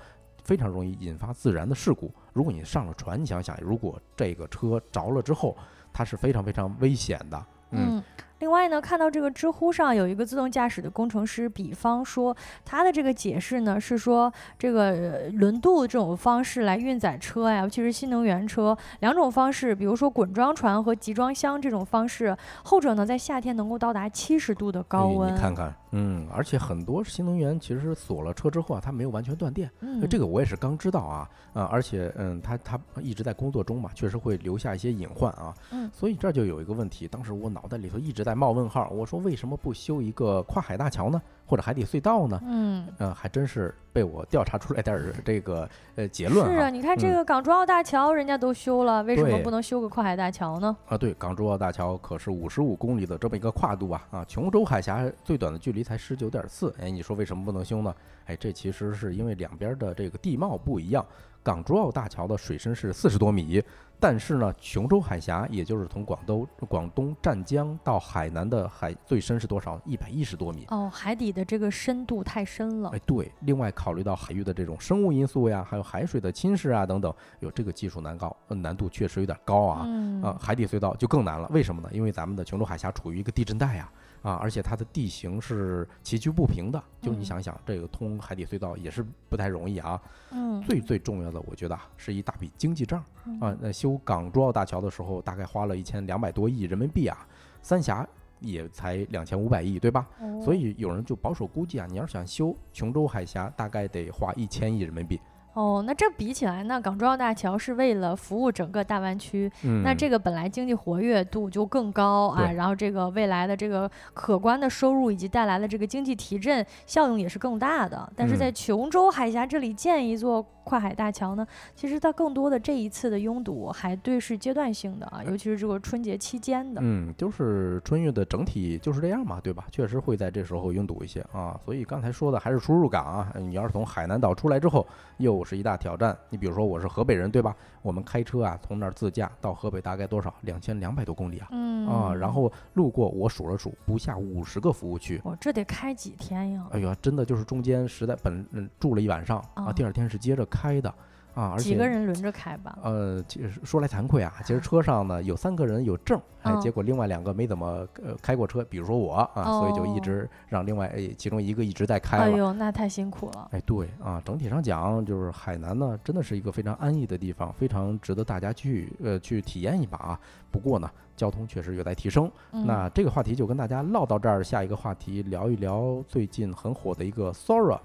[0.43, 2.13] 非常容易引发自燃的事故。
[2.35, 5.57] 如果你上了船，你想想，如果这个车着了之后，
[5.95, 7.47] 它是非常非常危险的。
[7.71, 8.03] 嗯，嗯，
[8.45, 25.35] 另外呢，看到这个知乎上有一个自动驾驶的工程师，比方说他的这个解释呢是说，这个呃轮渡这种方式来运载车呀，尤其是新能源车，两种方式，比如说滚装船和集装箱这种方式，后者呢在夏天能够到达七十度的高哎温。
[25.35, 29.71] 你看看，嗯，而且很多新能源其实锁了车之后啊，它没有完全断电。
[29.81, 35.55] 嗯，这个我也是刚知道啊，啊，而且嗯，他他一直在工作中嘛，确实会留下一些隐患啊。
[35.71, 42.41] 嗯所以这就有一个问题，当时我脑袋里头一直在冒问号，我说为什么不修一个跨海大桥呢，或者海底隧道呢？
[42.45, 42.87] 嗯。
[42.99, 46.53] 呃、还真是被我调查出来点儿这个呃结论哈。
[46.53, 50.77] 是啊，你看这嗯个港珠澳大桥人家都修了，为什么不能修个跨海大桥呢？
[50.87, 57.95] 啊，对，港珠澳大桥可是五十五公里的这么一个跨度啊啊，琼州海峡最短的距离才十九点四，哎，你说为什么不能修呢？
[58.27, 61.05] 哎，这其实是因为两边的这个地貌不一样。
[61.43, 63.63] 港珠澳大桥的水深是四十多米，
[64.01, 69.79] 但是呢，琼州海峡也就是从广东广东湛江到海南的海最深是多少？
[69.85, 70.65] 一百一十多米。
[70.71, 72.99] 哦，海底的这个深度太深了哎，。
[73.05, 79.83] 对，另外考虑到海域的这种生物因素呀，还有海水的侵蚀啊等等，有这个技术难高，呃难度确实有点高啊。
[79.85, 81.49] 嗯啊，海底隧道就更难了。
[81.53, 81.91] 为什么呢？
[81.93, 83.91] 因为咱们的琼州海峡处于一个地震带呀，
[84.23, 86.83] 啊，而且它的地形是崎岖不平的。
[87.03, 90.01] 就是你想想想，这个通海底隧道也是不太容易啊。
[90.31, 93.57] 嗯最最重要的，我觉得啊，是一大笔经济账嗯啊。
[93.61, 97.27] 那修港珠澳大桥的时候，大概花了一千两百多亿人民币啊，
[97.61, 98.07] 三峡
[98.45, 100.07] 也才两千五百亿，对吧？
[100.43, 105.21] 所哦以有人就保守估计啊，你要是想修琼州海峡，大概得花一千亿人民币。
[105.55, 118.13] 哦，那这比起来呢，港珠澳大桥是为了服务整个大湾区，嗯，那这个本来经济活跃度就更高啊，然后这个未来的这个可观的收入以及带来的这个经济提振效应也是更大的。
[118.17, 126.81] 但是在嗯琼州海峡这里建一座跨海大桥呢，其实它更多的这一次的拥堵还对是阶段性的啊，尤其是这个春节期间的。
[126.83, 129.67] 嗯，就是春运的整体就是这样嘛，对吧？
[129.71, 131.61] 确实会在这时候拥堵一些啊。
[131.65, 134.87] 所以刚才说的还是出入港啊，你要是从海南岛出来之后，
[135.19, 136.17] 又是一大挑战。
[136.31, 137.55] 你比如说我是河北人，对吧？
[137.85, 140.35] 我们开车啊，从那儿自驾到河北大概多少？
[140.41, 141.49] 两千两百多公里啊。
[141.51, 145.21] 嗯啊，然后路过我数了数，不下五十个服务区。
[145.23, 146.67] 我这得开几天呀？
[146.71, 150.93] 哎呀，真的就是中间实在本嗯住了一晚上啊，啊第二天是接着开的
[151.35, 152.79] 啊，而且几个人轮着开吧？
[152.83, 162.25] 呃，其实说来惭愧啊，其实车上呢有三个人有证，哎，嗯结果另外两个没怎么呃开过车，比如说我啊，所以就一哦直让另外哎其中一个一直在开了。
[162.25, 163.49] 哎呦，那太辛苦了。
[163.51, 170.21] 哎，对啊，整体上讲，就是海南呢，真的是一个非常安逸的地方，非常值得大家去呃去体验一把啊。
[170.53, 172.31] 不过呢，交通确实有待提升。
[172.53, 177.81] 嗯那这个话题就跟大家唠到这儿，下一个话题聊一聊最近很火的一个 Sora。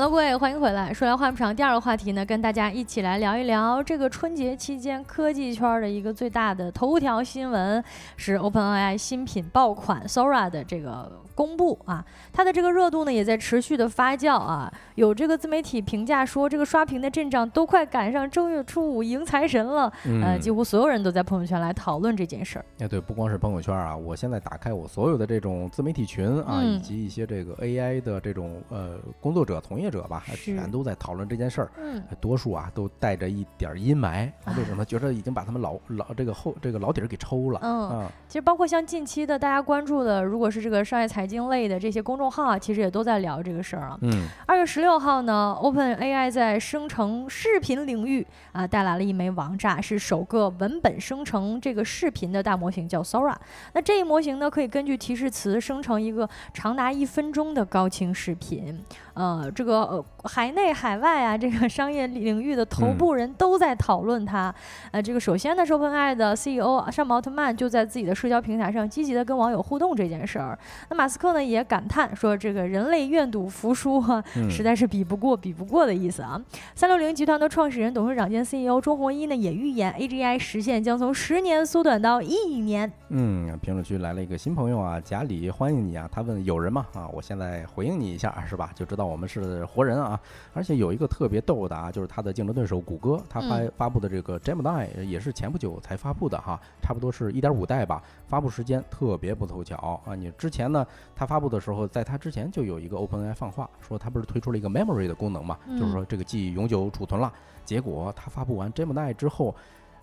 [0.00, 0.94] 各位，欢迎回来。
[0.94, 7.84] 说来话不长，第二个话题呢，跟大家一起来聊一聊这个春节期间科技圈的一个最大的头条新闻，
[8.16, 12.04] 是 OpenAI 新品爆款 Sora 的这个公布啊。
[12.30, 14.70] 它的这个热度呢，也在持续的发酵啊。
[14.96, 19.90] 有这个自媒体评价说，这个刷屏的阵仗都快赶上正月初五迎财神了。
[20.22, 22.64] 呃，几乎所有人都在朋友圈来讨论这件事儿。
[22.80, 31.70] 哎，对，不光是朋友圈啊，我现在打开我所有的这种自媒体群啊，以及一些这个 AI 的这种呃工作者从业者吧，全都在讨论这件事儿。
[31.80, 34.30] 嗯，多数啊都带着一点阴霾。
[34.58, 34.84] 为什么？
[34.90, 37.60] 觉得已经把他们老老这个后这个老底儿给抽了。
[37.62, 43.98] 嗯，其实包括像近期的大家关注的，如果是这个商业财经类的这些公众号啊，其实也都在聊这个事儿啊。
[44.02, 53.36] 嗯，二月十六号呢，OpenAI 在生成视频领域啊带来了一枚王炸，是首个文本生成这个视频的大模型，叫 Sora。
[53.74, 58.84] 那这一模型呢，可以根据提示词生成一个长达一分钟的高清视频。
[59.14, 64.52] 呃，这个呃，海内海外啊，这个商业领域的头部人都在讨论它。
[64.90, 70.58] 呃，这个首先呢，OpenAI 的 CEO 山姆奥特曼就在自己的社交平台上积极的跟网友互动这件事儿。
[70.88, 76.40] 那马斯克呢也感叹说，这个人类愿赌服输啊，实在是比不过，比不过的意思啊。
[76.74, 82.90] 三六零集团的创始人、董事长兼 CEO 钟宏一呢也预言，AGI 实现将从十年缩短到一年。
[83.10, 86.08] 嗯，评论区来了一个新朋友啊，贾里，欢迎你啊。
[86.10, 86.86] 他问有人吗？
[86.94, 88.70] 啊，我现在回应你一下，是吧？
[88.74, 89.04] 就知道。
[89.04, 90.18] 我们是活人啊，
[90.54, 100.14] 而且有一个特别逗的啊，就是他的竞争对手谷歌，他发发布的这个 Gemini 也是前不久才发布的哈，差不多是一点五代吧，发布时间特别不凑巧啊。
[100.14, 107.32] 你之前呢，它发布的时候，在它之前就有一个 OpenAI 放话说，它不是推出了一个 Memory 的功能嘛，就是说这个记忆永久储存了。
[107.64, 109.54] 结果它发布完 Gemini 之后，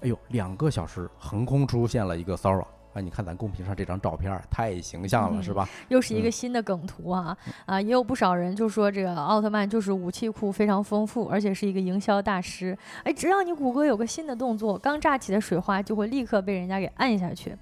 [0.01, 2.65] 哎呦，两个小时横空出现了一个 Sora。
[2.97, 5.69] 啊，你看咱公屏上这张照片太形象了，是吧？
[5.89, 7.37] 又是一个新的梗图啊！
[7.67, 12.75] 啊，也有不少人就说这个奥特曼就是武器库非常丰富，而且是一个营销大师。
[13.03, 17.55] 哎，只要你谷歌有个新的动作，刚炸起的水花就会立刻被人家给按下去。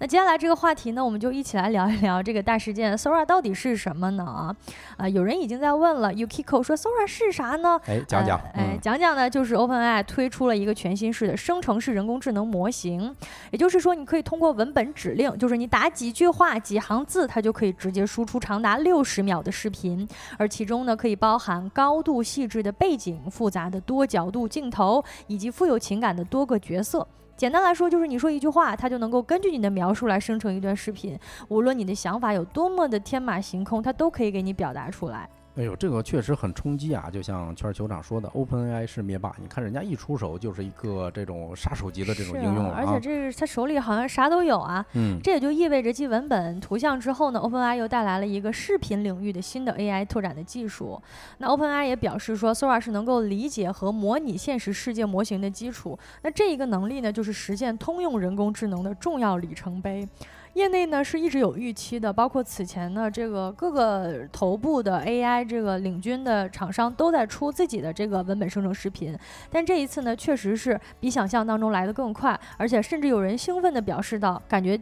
[0.00, 4.24] 那接下来这个话题呢，我们就一起来聊一聊这个大事件 Sora 到底是什么呢？
[4.24, 4.56] 啊，
[4.96, 7.80] 啊，有人已经在问了，Yukiko 说 Sora 是啥呢？
[7.86, 13.14] 哎，讲讲，哎，讲讲呢，就是 OpenAI 推出了一个全新式的生成式人工智能模型，
[13.52, 14.79] 也就是说，你可以通过文本。
[14.80, 27.06] 本指令就是你打几句话、几行字，它就可以直接输出长达六十秒的视频，而其中呢，可以包含高度细致的背景、复杂的多角度镜头以及富有情感的多个角色。
[27.36, 35.28] 简单来说，就是你说一句话，它就能够根据你的描述来生成一段视频，无论你的想法有多么的天马行空，它都可以给你表达出来。
[35.60, 37.10] 哎呦，这个确实很冲击啊！
[37.12, 44.82] 就像圈球长说的，OpenAI 是灭霸，你看人家一出手就是一个这种杀手级的这种应用了而且这是他手里好像啥都有啊。
[44.94, 50.98] 嗯，这也就意味着继文本、图像之后呢，OpenAI 又带来了一个视频领域的新的 AI 拓展的技术。
[51.36, 55.98] 那 OpenAI 也表示说，Sora 是能够理解和模拟现实世界模型的基础。
[56.22, 60.08] 那这一个能力呢，就是实现通用人工智能的重要里程碑。
[60.54, 69.16] 业内呢是一直有预期的，包括此前呢这个各个头部的 AI 这个领军的厂商都在出自己的这个文本生成视频，
[69.50, 74.78] 但这一次呢确实是比想象当中来的更快，而且甚至有人兴奋地表示到，感觉。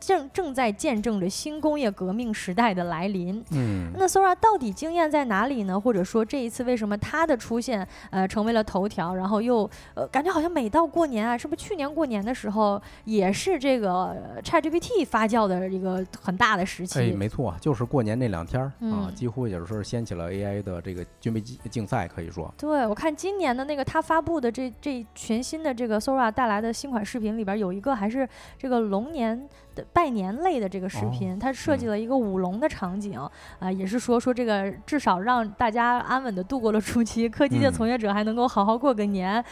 [0.00, 3.44] 正正在见证着新工业革命时代的来临。
[3.52, 5.78] 嗯，那 Sora 到底惊艳在哪里呢？
[5.78, 9.14] 或者说这一次为什么它的出现呃成为了头条？
[9.14, 16.98] 然后又呃感觉好像每到过年啊，是不是去年过年的时候也是这个 ChatGPT 发酵的一个很大的时期？
[16.98, 22.52] 哎，没错，就是过年那两天儿啊，几乎也是掀起了 AI 的这个军备竞竞赛，可以说。
[22.56, 28.26] 对，我看今年的那个他发布的这这全新的这个 Sora 带来的新款视频里边有一个还是
[28.58, 29.48] 这个龙年。
[29.80, 33.18] 的拜年类的这个视频，它设计了一个舞龙的场景
[33.58, 39.42] 啊，也是说说这个至少让大家安稳的度过了初期，科技界从业者还能够好好过个年，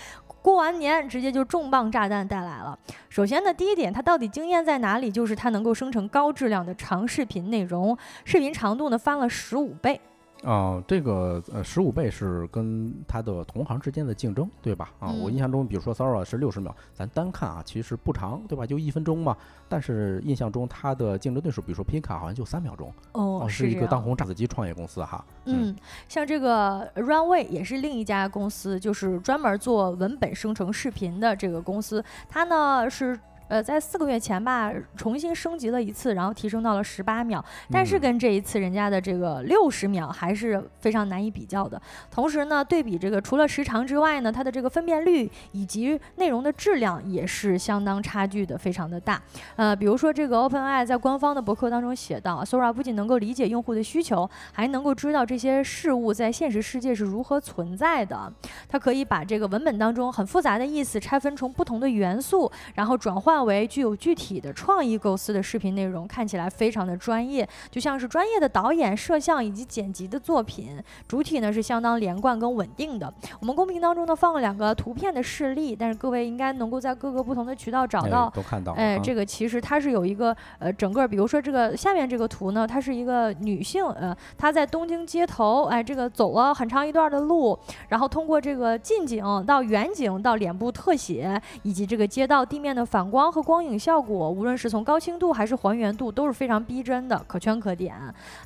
[0.42, 2.78] 过完年直接就重磅炸弹带来了。
[3.08, 5.10] 首先呢，第一点，它到底惊艳在哪里？
[5.10, 10.00] 就是它能够生成高质量的长视频内容，视频长度呢翻了十五倍。
[10.44, 14.90] 啊，这个呃，十五倍是跟它的同行之间的竞争，对吧？
[15.00, 18.64] 啊，我印象中，比如说 Sora 是六十秒，咱单看啊，其实不长，对吧？
[18.64, 19.36] 就一分钟嘛。
[19.68, 22.92] 但是印象中，它的竞争对手，比如说 Pika，好像就三秒钟。
[23.12, 25.24] 哦，是一个当红炸子鸡创业公司哈。
[25.46, 25.74] 嗯，
[26.08, 33.18] 像这个 Runway 也是另一家公司，就是专门做文本生成视频的这个公司，它呢是。
[33.48, 41.80] 呃在四个月前吧重新升级了一次，然后提升到了十八秒，但是跟这一次人家的这个六十秒还是非常难以比较的。
[42.10, 49.20] 同时呢，对比这个除了时长之外呢，它的这个分辨率以及内容的质量也是相当差距的，非常的大。
[49.56, 58.32] 呃，比如说这个 OpenAI 在官方的博客当中写到，Sora 不仅能够理解用户的需求，还能够知道这些事物在现实世界是如何存在的。
[58.68, 70.82] 它可以把这个文本当中很复杂的意思拆分成不同的元素，然后转换为具有具体的创意构思的视频内容，看起来非常的专业，就像是专业的导演摄像以及剪辑的作品。
[71.06, 73.12] 主体呢是相当连贯跟稳定的。
[73.40, 78.30] 我们公屏当中呢放了两个图片的示例，但是各位应该能够在各个不同的渠道找到。
[78.34, 78.72] 都看到。
[78.72, 97.94] 哎，这个其实它是有一个呃，整个比如说这个下面这个图呢，它是一个女性，呃，她在东京街头，哎，这个走了很长一段的路，然后通过这个近景到远景到脸部特写，以及这个街道地面的反光和光影效果，无论是从高清度还是还原度都是非常逼真的，可圈可点。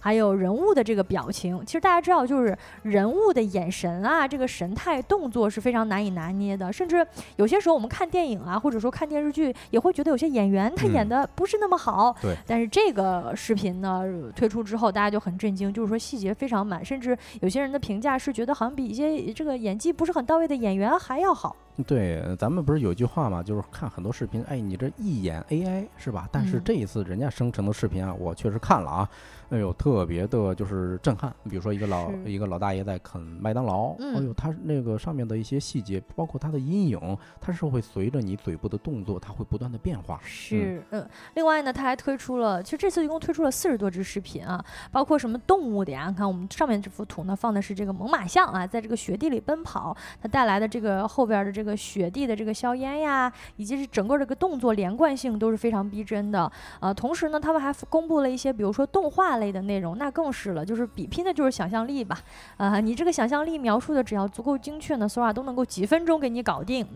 [0.00, 7.06] 还有人物的这个表情，其实大家知道，就是人物的眼神啊，这个神态动作是非常难以拿捏的，甚至
[7.36, 12.14] 有些时候我们看电影啊，或者说看电视剧，也会觉得有些演员他演的不是那么好。
[12.20, 12.36] 对。
[12.46, 14.02] 但是这个视频呢
[14.34, 21.54] 推出之后，大家就很震惊，就是说细节非常满，甚至有些人的评价是觉得好像比一些这个演技不是很到位的演员还要好。
[21.86, 26.28] 对，咱们不是有句话嘛，就是看很多视频，哎，你这一眼 AI 是吧？
[26.30, 29.08] 但是这一次人家生成的视频啊，我确实看了啊。
[29.50, 31.30] 哎呦，特别的就是震撼。
[31.44, 40.18] 比如说一个老一个老大爷在啃麦当劳，哎呦，他那个上面的一些细节，包括他的阴影，它是会随着你嘴部的动作，它会不断的变化。
[40.24, 41.06] 是，嗯。
[41.34, 46.06] 另外呢，他还推出了，其实这次一共推出了四十多支视频啊，包括什么动物的呀？
[46.08, 56.50] 你看我们上面这幅图呢，放的是这个猛犸象啊，在这个雪地里奔跑，它带来的这个后边的这个雪地的这个硝烟呀，以及是整个这个动作连贯性都是非常逼真的。
[56.80, 59.32] 呃，同时呢，他们还公布了一些，比如说动画。
[59.42, 62.16] 类的内容那更是了，就是比拼的就是想象力吧。
[62.58, 66.86] 呃，你这个想象力描述的只要足够精确呢，Sora 都能够几分钟给你搞定。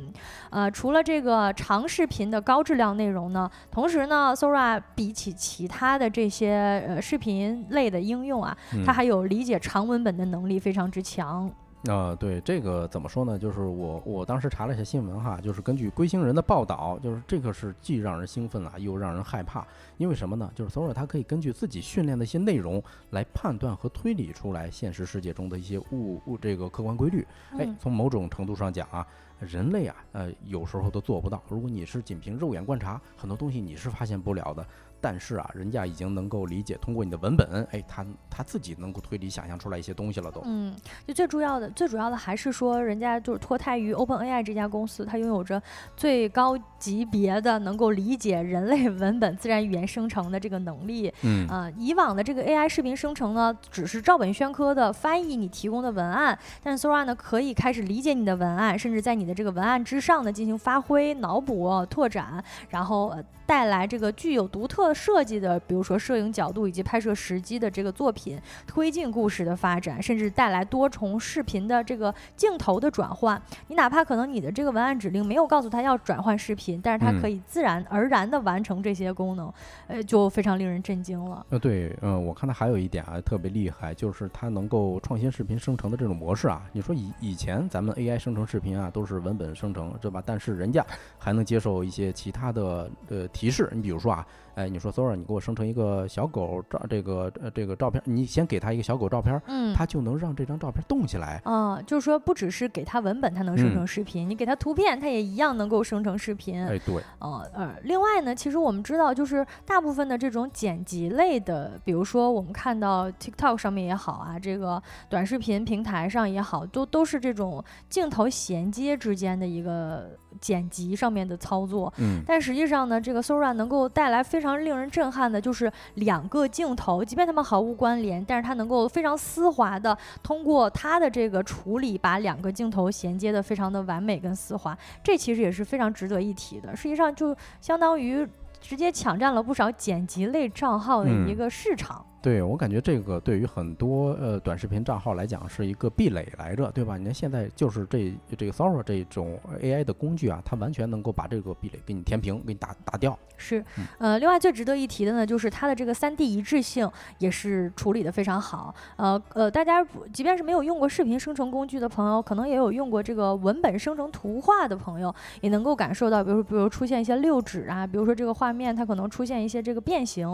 [0.51, 11.51] 呃，除了这个长视频的高质量内容呢，同时呢，Sora 比起其他的这些呃视频类的应用啊，它还有理解长文本的能力非常之强。
[11.89, 13.39] 呃，对这个怎么说呢？
[13.39, 19.66] 就是我我当时查了一下新闻哈，就是根据龟星人的报道，就是这个是既让人兴奋啊，又让人害怕。
[19.97, 20.51] 因为什么呢？
[20.55, 27.26] 就是索尔他可以根据自己训练的一些内容来判断和推理出来现实世界中的一些物物这个客观规律。
[27.59, 29.07] 哎，从某种程度上讲啊，
[29.39, 31.43] 人类啊，呃，有时候都做不到。
[31.49, 34.66] 如果你是仅凭肉眼观察，很多东西你是发现不了的。
[35.07, 40.43] 但是啊，人家已经能够理解，通过你的文本，哎，他他自己能够推理想象出来一些东西了，都。
[40.45, 40.75] 嗯，
[41.07, 45.63] 就最主要的，最主要的还是说，人家就是脱胎于 OpenAI 这家公司，它拥有着
[45.97, 51.13] 最高级别的能够理解人类文本、自然语言生成的这个能力。
[51.23, 51.47] 嗯。
[51.47, 63.17] 啊，以往的这个 AI 视频生成呢，只是照本宣科的翻译你提供的文案，但是 Sora 呢，可以开始理解你的文案，甚至在你的这个文案之上呢进行发挥、脑补、拓展，然后
[63.47, 64.93] 带来这个具有独特。
[64.93, 73.41] 设计的，比如说摄影角度以及拍摄时机的这个作品，推进故事的发展，甚至带来多重视频的这个镜头的转换。
[73.69, 79.53] 你哪怕可能你的这个文案指令没有告诉他要转换视频，但是它可以自然而然的完成这些功能，
[79.87, 81.45] 呃，就非常令人震惊了。
[81.51, 86.65] 呃，对，嗯，我看它还有一点啊，特别厉害，就是它能够创新视频生成的这种模式啊。
[86.73, 90.23] 你说以以前咱们 AI 生成视频啊，都是文本生成，对吧？
[90.25, 90.85] 但是人家
[91.19, 94.26] 还能接受一些其他的呃提示，你比如说啊。
[94.57, 101.39] 哎，你说 Sora，你给我生成一个小狗照，这个呃这个照片，你先给他一个小狗照片，嗯，他就能让这张照片动起来。
[101.45, 106.66] 啊，就是说不只是给他文本，它能生成视频，你给他图片，它也一样能够生成视频。
[106.66, 107.03] 哎，对。
[107.18, 120.16] 呃呃，另外呢，其实我们知道，就是大部分的这种剪辑类的，比如说我们看到 TikTok 上面也好啊，这个短视频平台上也好，都都是这种镜头衔接之间的一个。
[120.41, 136.74] 剪辑上面的操作，嗯，但实际上呢，这个 Sora 能够带来非常令人震撼的，就是两个镜头，即便它们毫无关联，但是它能够非常丝滑的通过它的这个处理，把两个镜头衔接的非常的完美跟丝滑，这其实也是非常值得一提的。
[136.76, 138.26] 实际上就相当于
[138.61, 142.05] 直接抢占了不少剪辑类账号的一个市场。
[142.27, 146.97] 对我感觉这个对于很多呃短视频账号来讲是一个壁垒来着，对吧？
[146.97, 153.16] 你看现在就是这这个 Sora 这种 AI 的工具啊，它完全能够把这个壁垒给你填平，给你打打掉。
[153.37, 153.64] 是，
[153.99, 158.74] 呃，另外最值得一提的呢，就是它的这个三 D 一致性也是处理的非常好。
[158.97, 170.27] 呃呃，大家即便是没有用过视频生成工具的朋友，可能也有用过这个文本生成图画的朋友，也能够感受到，比如说比如出现一些六指啊，比如说这个画面它可能出现一些这个变形。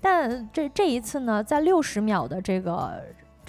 [0.00, 3.00] 但这这一次呢，在六十秒的这个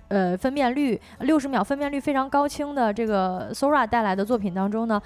[0.09, 5.01] 呃分辨率，六十秒分辨率非常高清的这个 Sora 带来的作品当中呢。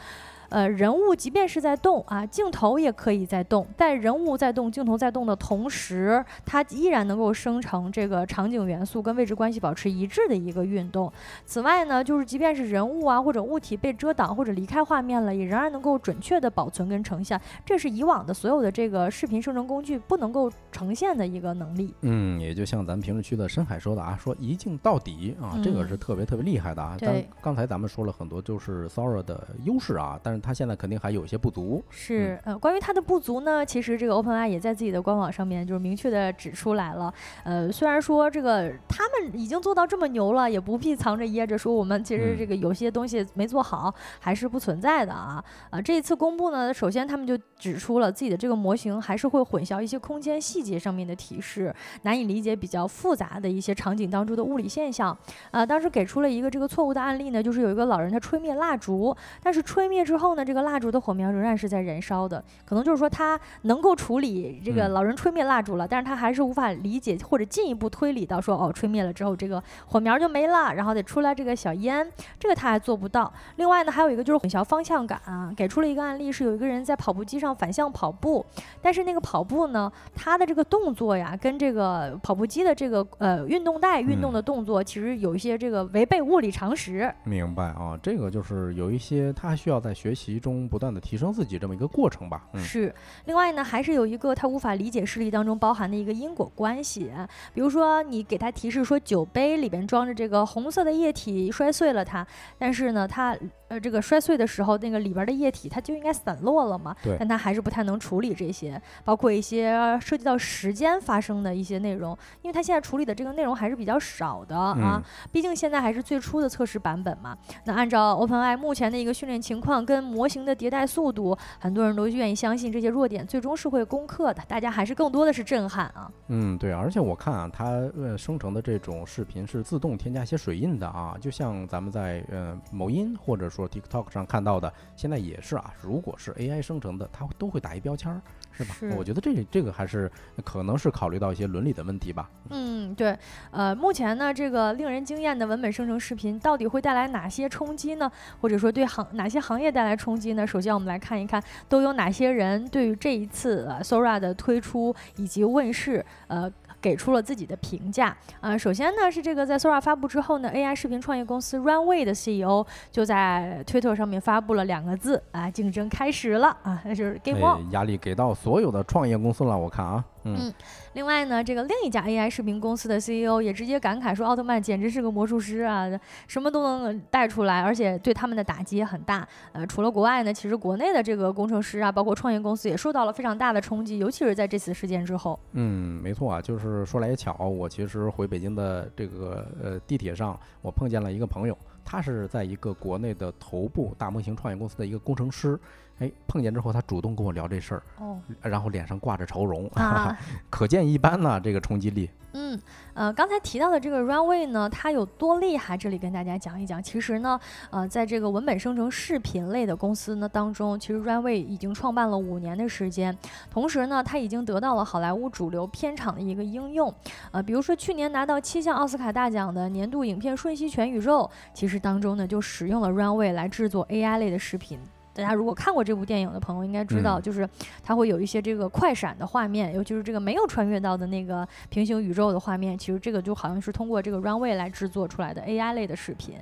[0.49, 3.65] 呃，人物即便是在动啊，镜头也可以在动。
[3.77, 11.11] 在人物在动、镜头在动的同时，它依然能够生成这个场景元素跟位置关系保持一致的一个运动。
[11.45, 17.39] 此外呢，就是即便是人物啊或者物体被遮挡或者离开画面了，也仍然能够准确的保存跟呈现。
[17.65, 21.93] 这是以往的所有的这个视频生成工具不能够呈现的一个能力。
[22.01, 26.95] 嗯，也就像咱们评论区的深海说的啊，说一镜到底啊，这个是特别特别厉害的啊。
[26.97, 27.27] 对。
[27.41, 31.83] 刚才咱们说了很多，就是 Sora 的优势啊，但是它现在肯定还有一些不足。
[31.89, 37.13] 是，呃，关于它的不足呢，其实这个 OpenAI 也在自己的官网上面就是明确的指出来了。
[37.43, 45.43] 呃，虽然说这个他们已经做到这么牛了，也不必藏着掖着说我们其实这个有些东西没做好，还是不存在的啊。
[45.69, 51.73] 啊，这一次公布呢，首先他们就指出了自己的这个模型还是会混淆一些空间细节上面的提示，
[52.03, 55.17] 难以理解比较复杂的一些场景当中的物理现象。
[55.51, 72.07] 啊，当时给出了一个这个错误的案例呢，就是有一个老人他吹灭蜡烛，但是吹灭之后呢，这个蜡烛的火苗仍然是在燃烧的，可能就是说他能够处理这个老人吹灭蜡烛了，但是他还是无法理解或者进一步推理到说哦，吹灭了之后这个火苗就没了，然后得出来这个小烟，
[72.39, 73.31] 这个他还做不到。
[73.57, 78.45] 另外呢，还有一个就是混淆方向感，啊给出了一个案例是有一个人在跑步机上反向跑步，
[78.81, 87.13] 但是那个跑步呢，他的这个动作呀，跟这个跑步机的这个呃运动带运动的动作，其实有一些这个违背物理常识。
[87.23, 90.87] 明白啊，这个就是有一些他需要在学其中不断。
[90.87, 92.47] 的提升自己这么一个过程吧。
[92.53, 92.95] 嗯是，
[93.25, 97.11] 另外呢，还是有一个他无法理解事例当中包含的一个因果关系。
[97.53, 102.25] 比如说，你给他提示说酒杯里边装着这个红色的液体摔碎了它，
[102.57, 103.37] 但是呢，他
[103.67, 106.95] 呃这个摔碎的时候，那个里边的液体它就应该散落了嘛。
[107.03, 107.15] 对。
[107.19, 115.01] 但它还是不太能处理这些，包括一些涉及到时间发生的一些内容，因为它现在处理的这个内容还是比较少的啊。
[115.31, 117.37] 毕竟现在还是最初的测试版本嘛。
[117.65, 120.87] 那按照 OpenAI 目前的一个训练情况跟模型的迭代。
[120.87, 124.41] 速度，很多人都愿意相信这些弱点最终是会攻克的。
[124.47, 126.09] 大家还是更多的是震撼啊。
[126.29, 127.65] 嗯，对，而且我看啊，它
[127.97, 135.73] 呃生成的这种视频是自动添加一些水印的啊，就像咱们在呃某音或者说 TikTok 上看到的，现在也是啊。
[135.81, 138.21] 如果是 AI 生成的，它都会打一标签儿。
[138.51, 138.75] 是吧？
[138.97, 140.11] 我觉得这这个还是
[140.43, 142.27] 可能是考虑到一些伦理的问题吧。
[142.49, 143.15] 嗯，对。
[143.51, 148.11] 呃，目前呢，这个令人惊艳的文本生成视频到底会带来哪些冲击呢？
[148.41, 150.47] 或者说对行哪些行业带来冲击呢？
[150.47, 156.51] 首先，我们来看一看都有哪些人对于这一次 Sora 的推出以及问世，呃。
[156.81, 167.71] 给出了自己的评价啊，首先呢是这个在 Sora 发布之后呢，AI 视频创业公司 Runway 的 CEO 就在推特上面发布了两个字啊，竞争开始了啊，那就是 Game On。
[167.71, 170.03] 压力给到所有的创业公司了，我看啊。
[170.35, 170.53] 嗯，
[170.93, 175.87] 另外呢，这个另一家 AI 视频公司的 CEO 也直接感慨说，奥特曼简直是个魔术师啊，
[176.27, 179.27] 什么都能带出来，而且对他们的打击也很大。
[179.51, 185.39] 呃，除了国外呢，其实国内的这个工程师啊，包括创业公司也受到了非常大的冲击，尤其是在这次事件之后。
[185.51, 195.59] 嗯，没错啊，就是说来也巧，我其实回北京的这个呃地铁上，我碰见了一个朋友，他是在一个国内的头部大模型创业公司的一个工程师。
[195.99, 199.69] 哎，碰见之后，他主动跟我聊这事儿，哦，然后脸上挂着愁容，
[200.49, 202.09] 可见一斑呢，这个冲击力。
[202.33, 202.59] 嗯，
[202.93, 205.75] 呃，刚才提到的这个 Runway 呢，它有多厉害？
[205.75, 206.83] 这里跟大家讲一讲。
[206.83, 207.39] 其实呢，
[207.71, 213.17] 呃，在这个文本生成视频类的公司呢当中，其实 Runway 已经创办了五年的时间，
[213.49, 216.93] 同时呢，它已经得到了好莱坞主流片场的一个应用。
[217.31, 221.21] 呃，比如说去年拿到七项奥斯卡大奖的年度影片《瞬息全宇宙》，
[221.55, 224.79] 其实当中呢就使用了 Runway 来制作 AI 类的视频。
[225.17, 227.47] 大家如果看过这部电影的朋友应该知道，就是
[227.83, 236.35] 它会有一些这个快闪的画面，尤其是这个没有穿越到的那个平行宇宙的画面，其实这个就好像是通过这个 Runway 来制作出来的 AI 类的视频。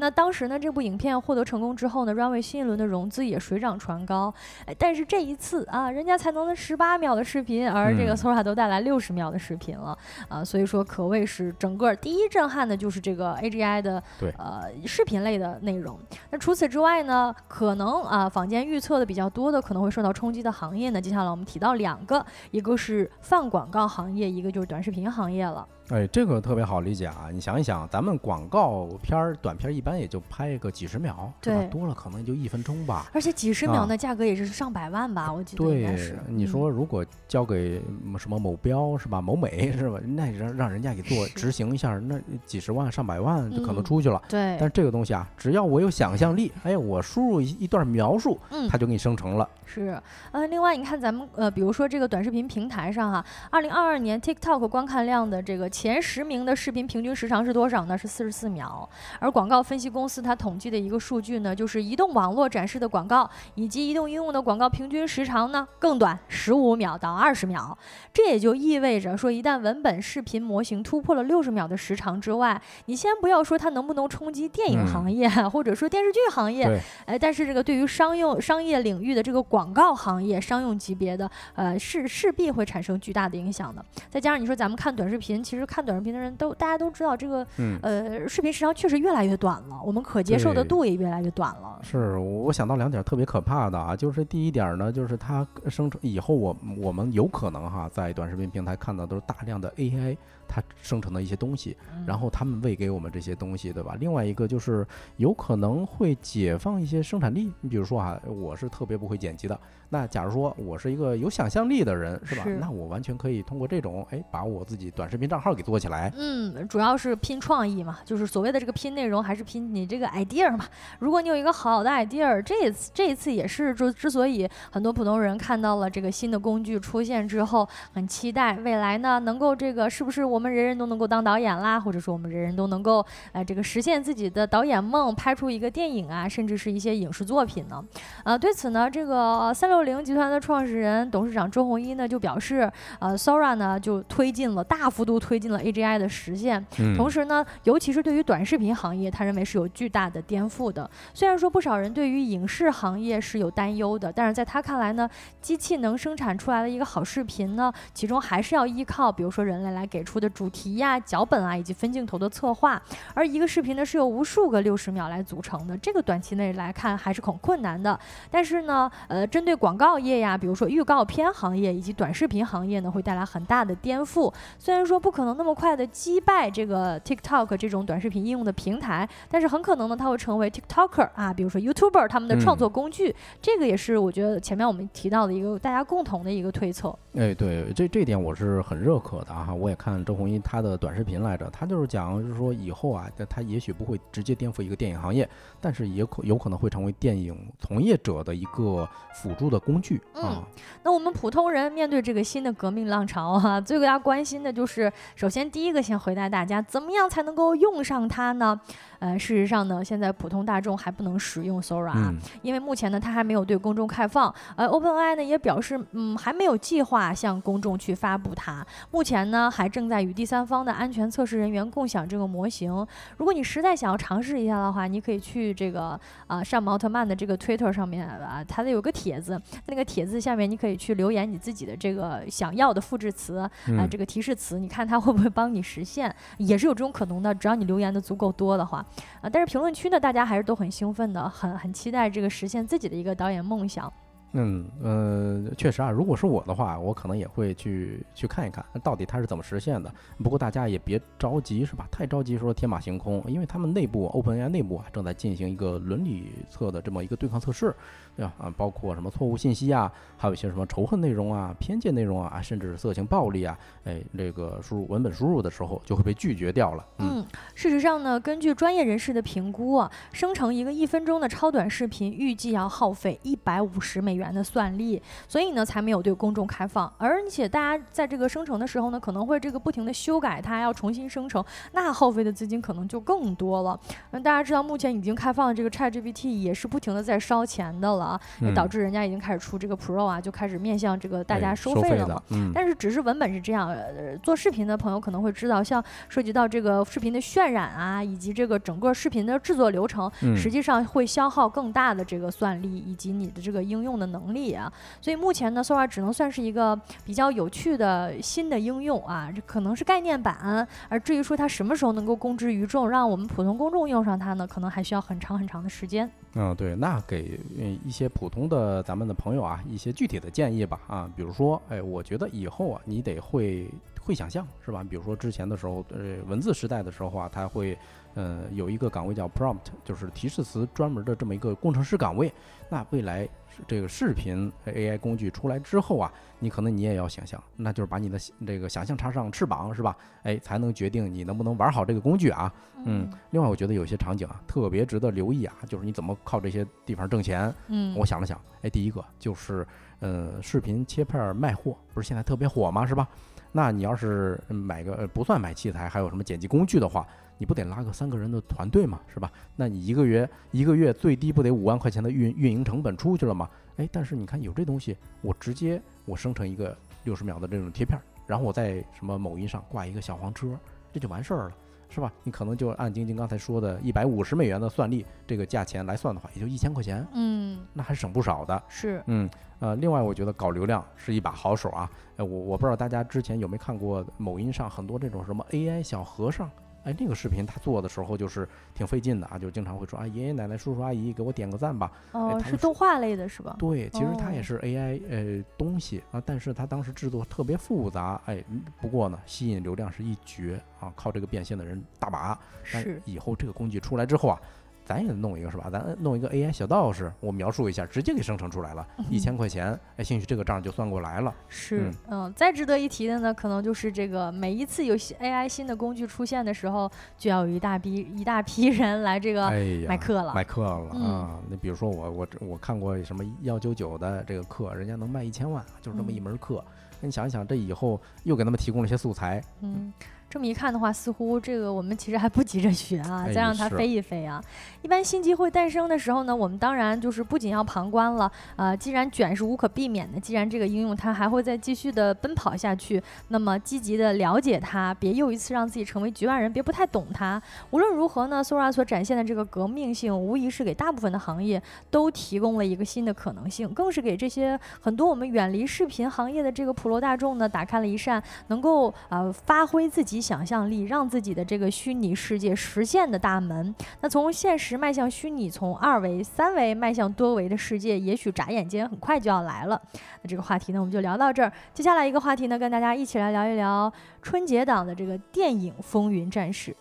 [0.00, 4.32] 那当时呢，这部影片获得成功之后呢，Runway 新一轮的融资也水涨船高。
[4.78, 9.96] 但是这一次啊，人家才能十八秒的视频，而这个 Sora 都带来六十秒的视频了
[10.28, 14.02] 啊，所以说可谓是整个第一震撼的就是这个 AGI 的
[14.36, 15.98] 呃视频类的内容。
[16.30, 25.66] 那除此之外呢，可能啊坊间预测的比较多的可能会受到冲击的行业呢，接下来我们提到两个，一个是泛广告行业，一个就是短视频行业了。
[25.90, 27.28] 哎，这个特别好理解啊！
[27.32, 33.06] 你想一想，咱们广告片儿、短片儿一般也就拍个几十秒，对吧对多了可能也就一分钟吧。
[33.14, 44.20] 而且几十啊秒那价格也是上百万吧，我记得应该对是。，你嗯说如果交给嗯什么某标是吧，某美是吧，那让让人家给做执行一下，那几十万上百万就可能嗯出去了。
[44.28, 49.48] 对，但是这个东西啊，只要我有想象力，哎，我输入一一段描述，嗯它就给你生成了。
[49.64, 49.98] 是，
[50.32, 57.96] 呃，另外你看咱们呃，比如说这个短视频平台上哈，二零二二年 TikTok 观看量的这个前十名的视频平均时长是多少呢？
[57.96, 58.88] 是四十四秒。
[59.20, 67.78] 而广告分析公司它统计的一个数据呢，就是移动网络展示的广告以及移动应用的广告平均时长呢更短，十五秒到二十秒。
[68.12, 83.84] 这也就意味着说，一旦文本视频模型突破了六十秒的时长之外，你先不要说它能不能冲击电影嗯行业、或者说电视剧行业，对，哎，但是这个对于商用商业领域的这个广告行业、商用级别的，呃，势势必会产生巨大的影响的。
[84.10, 91.78] 再加上你说咱们看短视频，其实看短视频的人都大家都知道，这个嗯，呃视频时长确实越来越短了，我们可接受的度也越来越短了。
[91.82, 100.16] 是我想到两点特别可怕的啊，就是第一点呢，就是它生成以后我我们有可能哈，在短视频平台看到都是大量的 AI
[100.48, 103.96] 它生成的一些东西，嗯然后他们喂给我们这些东西，对吧？
[104.00, 104.86] 另外一个就是
[105.16, 107.52] 有可能会解放一些生产力。
[107.60, 109.58] 你比如说啊，我是特别不会剪辑的，
[109.90, 112.42] 那假如说我是一个有想象力的人，是吧？
[112.44, 116.10] 是那我完全可以通过这种，哎，把我自己短视频账号给做起来。
[116.16, 120.64] 嗯，主要是拼创意嘛，就是所谓的这个拼内容，还是拼你这个 idea 嘛。
[120.98, 137.84] 如果你有一个好的 idea，这一次这一次也是之之所以很多普通人看到了这个新的工具出现之后，很期待未来呢能够这个是不是我们人人都能够当导演啦，或者说我们人人都能够呃这个实现自己的导演梦，拍出一个电影啊，甚至是一些影视作品呢？
[138.24, 150.88] 呃，对此呢，这个三六零集团的创始人、董事长周鸿祎呢就表示，呃，Sora 呢就推进了大幅度推进了 AGI 的实现，嗯同时呢，尤其是对于短视频行业，他认为是有巨大的颠覆的。
[151.14, 155.08] 虽然说不少人对于影视行业是有担忧的，但是在他看来呢，
[155.40, 162.80] 机器能生产出来的一个好视频呢，其中还是要依靠比如说人类来给出的主题呀、脚本啊以及分镜头的策划。
[163.14, 167.98] 而一个视频呢是由无数个六十秒来组成的，这个短期内来看还是很困难的。
[168.30, 174.32] 但是呢，呃，针对广告业呀，比如说预告片行业以及短视频行业呢，会带来很大的颠覆。
[174.58, 183.14] 虽然说不可能那么快的击败这个 TikTok 这种短视频应用的平台，但是很可能呢，它会成为 TikToker 啊，比如说 YouTuber 他们的创作工具。
[183.40, 186.96] 这个也是我觉得前面我们提到的一个大家共同的一个推测。
[187.14, 189.52] 哎，对，这这点我是很认可的啊！
[189.52, 195.28] 我也看周鸿祎他的短视频来着，他就是讲，就是说以后啊，他也许不会直接颠覆一个电影行业，
[195.60, 200.44] 但是也可有可能会成为电影从业者的一个辅助的工具啊。
[200.82, 208.60] 那我们普通人面对这个新的革命浪潮啊，最大家关心的就是，首先第一个先回答大家，怎么样才能够用上它呢？
[208.98, 214.34] 呃，事实上呢，现在普通大众还不能使用 Sora 啊，嗯，因为目前呢，它还没有对公众开放。
[214.56, 218.66] 呃，OpenAI 呢也表示，嗯，还没有计划向公众去发布它。
[218.90, 222.72] 目前呢，还正在与第三方的安全测试人员共享这个模型。
[223.16, 237.34] 如果你实在想要尝试一下的话，你可以去这个啊、上奥特曼的这个 Twitter 上面啊，它的有个帖子，那个帖子下面你可以去留言你自己的这个想要的复制词啊、嗯这个提示词，你看它会不会帮你实现，也是有这种可能的。
[237.34, 238.84] 只要你留言的足够多的话，
[239.20, 243.92] 啊，但是评论区呢，大家还是都很兴奋的，很很期待这个实现自己的一个导演梦想。
[244.32, 249.90] 嗯呃，确实啊，如果是我的话，我可能也会去去看一看，到底它是怎么实现的。
[250.22, 251.88] 不过大家也别着急，是吧？
[251.90, 257.74] 太着急说天马行空，因为他们内部 OpenAI 内部啊正在进行一个伦理测的这么一个对抗测试，
[258.18, 258.32] 对吧？
[258.36, 266.84] 啊，包括什么错误信息啊，还有一些什么仇恨内容啊、偏见内容啊，甚至色情暴力啊，哎，这个输入文本输入的时候就会被拒绝掉了。
[266.98, 276.92] 嗯嗯，事实上呢，根据专业人士的评估啊，生成一个一分钟的超短视频，预计要耗费一百五十美元的算力，所以呢，才没有对公众开放。
[276.98, 283.78] 而且大家在这个生成的时候呢，可能会这个不停的修改它，要重新生成，那耗费的资金可能就更多了。
[284.10, 288.20] 那大家知道，目前已经开放的这个 ChatGPT 也是不停的在烧钱的了啊，
[288.54, 292.22] 导致人家已经开始出这个 Pro 啊，就开始面向这个大哎家收费了嘛。
[292.30, 304.72] 嗯，但是只是文本是这样，呃，做视频的朋友可能会知道，像涉及到这个视频的渲染啊，以及这个整个视频的制作流程，嗯实际上会消耗更大的这个算力以及你的这个应用的能力啊。
[305.00, 310.66] 所以目前呢，Sora 只能算是一个比较有趣的新的应用啊，这可能是概念版。
[310.88, 316.08] 而至于说它什么时候能够公之于众，让我们普通公众用上它呢，可能还需要很长很长的时间。
[316.40, 317.40] 嗯，对，那给
[317.84, 323.68] 一些普通的咱们的朋友啊，一些具体的建议吧啊，比如说，哎，我觉得以后啊，你得会
[324.00, 324.86] 会想象是吧？
[324.88, 327.76] 比如说之前的时候，呃，文字时代的时候啊，它会，
[328.14, 332.32] 呃，有一个岗位叫 prompt，就是提示词专门的这么一个工程师岗位。
[332.70, 333.28] 那未来
[333.66, 339.96] 这个视频 AI 工具出来之后啊，你可能你也要想象，那就是把你的这个想象插上翅膀是吧？
[340.22, 342.52] 哎，才能决定你能不能玩好这个工具啊。
[342.84, 343.10] 嗯。
[343.30, 347.52] 另外，我觉得有些场景啊，特别值得留意啊，就是你怎么靠这些地方挣钱。
[347.68, 347.94] 嗯。
[347.96, 349.66] 我想了想，哎，第一个就是，
[350.00, 352.86] 呃，视频切片卖货，不是现在特别火吗？
[352.86, 353.08] 是吧？
[353.50, 357.06] 那你要是买个不算买器材，还有什么剪辑工具的话，
[357.38, 359.32] 你不得拉个三个人的团队嘛，是吧？
[359.56, 363.48] 那你一个月一个月最低不得五万块钱的运运营成本出去了吗？
[363.76, 370.58] 哎，但是你看有这东西，我直接我生成一个六十秒的这种贴片，然后我在什么某音上挂一个小黄车，
[370.92, 371.52] 这就完事儿了，
[371.88, 372.12] 是吧？
[372.24, 379.28] 你可能就按晶晶刚才说的一百五十美元的算力这个价钱来算的话，也就一千块钱，嗯，那还省不少的，是，嗯。
[379.60, 381.90] 呃，另外我觉得搞流量是一把好手啊。
[382.16, 386.48] 哎，我我不知道大家之前有没有看过某音上很多这种什么 AI 小和尚，
[386.88, 391.92] 哎，那个视频他做的时候就是挺费劲的啊，就经常会说啊，爷爷奶奶、叔叔阿姨给我点个赞吧。
[392.12, 393.54] 哦，是动画类的是吧？
[393.58, 398.42] 对，其实它也是 AI 呃东西啊，但是它当时制作特别复杂，哎，
[398.80, 402.38] 不过呢，吸引流量是一绝啊，靠这个变现的人大把。
[402.64, 403.00] 是。
[403.04, 404.40] 以后这个工具出来之后啊。
[404.88, 405.68] 咱也弄一个是吧？
[405.70, 411.34] 咱弄一个 AI 小道士，我描述一下，直接给生成出来了，一千块钱，哎，兴许这个账就算过来了。
[411.46, 419.50] 是，嗯，再值得一提的呢，可能就是这个每一次有 AI 新的工具出现的时候，就要有一大批一大批人来这个
[419.86, 421.38] 买课了，买课了啊。
[421.50, 426.64] 那比如说我我我看过什么幺九九的这个课，人家能卖一千万，就是这么一门课。
[427.00, 429.92] 那你想一想，这以后又给他们提供了一些素材，嗯。
[430.30, 434.42] 这么一看的话，似乎这个我们其实还不急着学啊，再让它飞一飞啊。
[434.82, 447.42] 一般新机会诞生的时候呢，我们当然就是不仅要旁观了，呃，既然卷是无可避免的，既然这个应用它还会再继续的奔跑下去，那么积极的了解它，别又一次让自己成为局外人，别不太懂它。
[447.70, 451.60] 无论如何呢，Sora 所展现的这个革命性，无疑是给大部分的行业
[451.90, 460.17] 都提供了一个新的可能性，更是给这些很多我们远离视频行业的这个普罗大众呢，打开了一扇能够呃发挥自己。
[460.20, 469.80] 想象力让自己的这个虚拟世界实现的大门，那从现实迈向虚拟，从二维、三维迈向多维的世界，也许眨眼间很快就要来了。
[470.22, 471.52] 那这个话题呢，我们就聊到这儿。
[471.72, 473.92] 接下来一个话题呢，跟大家一起来聊一聊
[474.22, 476.72] 春节档的这个电影《风云战士》。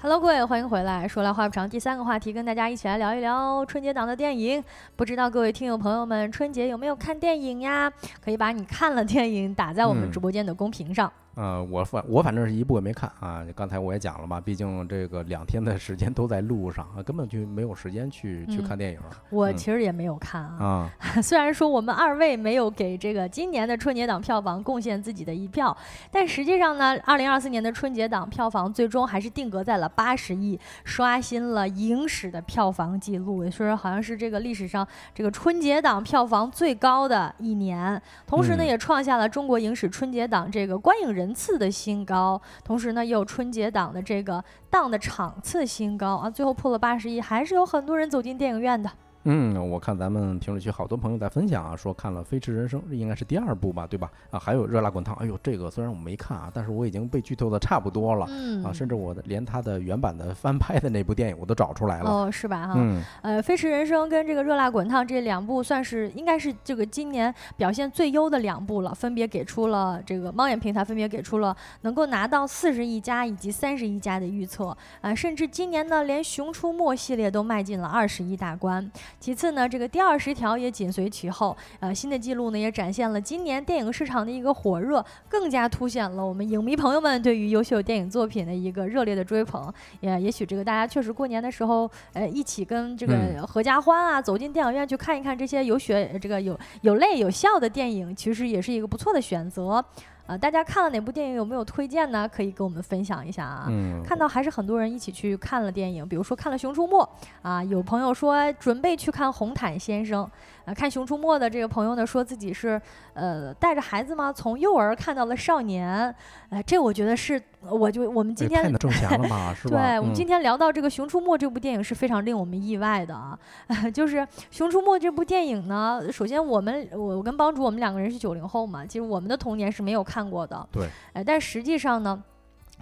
[0.00, 1.08] Hello，各位，欢迎回来。
[1.08, 4.62] 说来话不长，第三个话题跟大家一起来聊一聊春节档的电影。
[4.94, 7.92] 不知道各位听友朋友们，春节有没有看电影呀？
[8.24, 11.12] 可以把你看了电影打在我们直播间的公屏上。
[11.38, 13.46] 呃，我反我反正是一部也没看啊。
[13.54, 18.98] 刚才我也讲了嘛，毕竟这个两天的时间都在路上啊，根本就没有时间去去看电影。
[19.30, 20.90] 我其实也没有看啊。
[21.22, 25.76] 虽然说我们二位没有给这个今年的春节档票房贡献自己的一票，
[26.10, 34.84] 但实际上呢，二零二四年的春节档票房最终还是定格在了八十亿，刷新了影史的票房记录，说好像是这个历史上
[35.14, 38.02] 这个春节档票房最高的一年。
[38.26, 41.27] 同时呢，也创下了中国影史春节档这个观影人。
[41.28, 48.90] 人次的新高，同时呢，也有春节档的这个档的场次新高啊，最后破了八十亿，还是有很多人走进电影院的。
[49.30, 54.10] 嗯，我看咱们评论区好多朋友在分享啊，说看了《飞驰人生》，这应该是第二部吧，对吧？
[54.30, 62.68] 啊，还有《热辣滚烫》，哎呦，这个虽然我没看啊，但是我已经被剧透的差不多了，嗯啊，甚至我的连他的原版的翻拍的那部电影我都找出来了，哦，是吧？
[62.68, 78.90] 哈，嗯，呃，《飞驰人生》跟这个《热辣滚烫》这两部算是应该是这个今年表现最优的两部了，分别给出了这个猫眼平台分别给出了能够拿到四十亿加以及三十亿加的预测，啊，甚至今年呢，连《熊出没》系列都迈进了二十亿大关。
[79.20, 79.88] 其次呢，这个。
[79.88, 89.72] 第二十条也紧随其后，呃，新的记录呢也展现了今年电影市场的一个火热，更加凸显了我们影迷朋友们对于优秀电影作品的一个热烈的追捧。
[90.00, 99.84] 也也许这个大家确实过年的时候，呃，一起跟这个合家欢啊，走进电影院去看一看这些有血、这个有有泪有笑的电影，其实也是一个不错的选择。
[100.28, 101.36] 呃，大家看了哪部电影？
[101.36, 102.28] 有没有推荐呢？
[102.28, 103.64] 可以跟我们分享一下啊。
[103.70, 107.02] 嗯，看到还是很多人一起去看了电影，比如说看了《熊出没》
[107.40, 110.24] 啊，有朋友说准备去看《红毯先生》
[110.68, 110.74] 啊。
[110.74, 112.80] 看《熊出没》的这个朋友呢，说自己是
[113.14, 114.32] 呃带着孩子吗？
[114.32, 116.14] 从幼儿看到了少年，
[116.50, 119.76] 呃，这我觉得是我就我们今天太挣钱了嘛， 是吧？
[119.76, 123.38] 对，我们嗯今天聊到这个《熊出没》这部电影是非常令我们意外的啊，
[123.92, 124.16] 就是
[124.50, 132.22] 《熊出没》这部电影呢，首先我们我我跟帮主我们两个人是九零后嘛，其实我们的童年是没有看过的，对，呃，但实际上呢。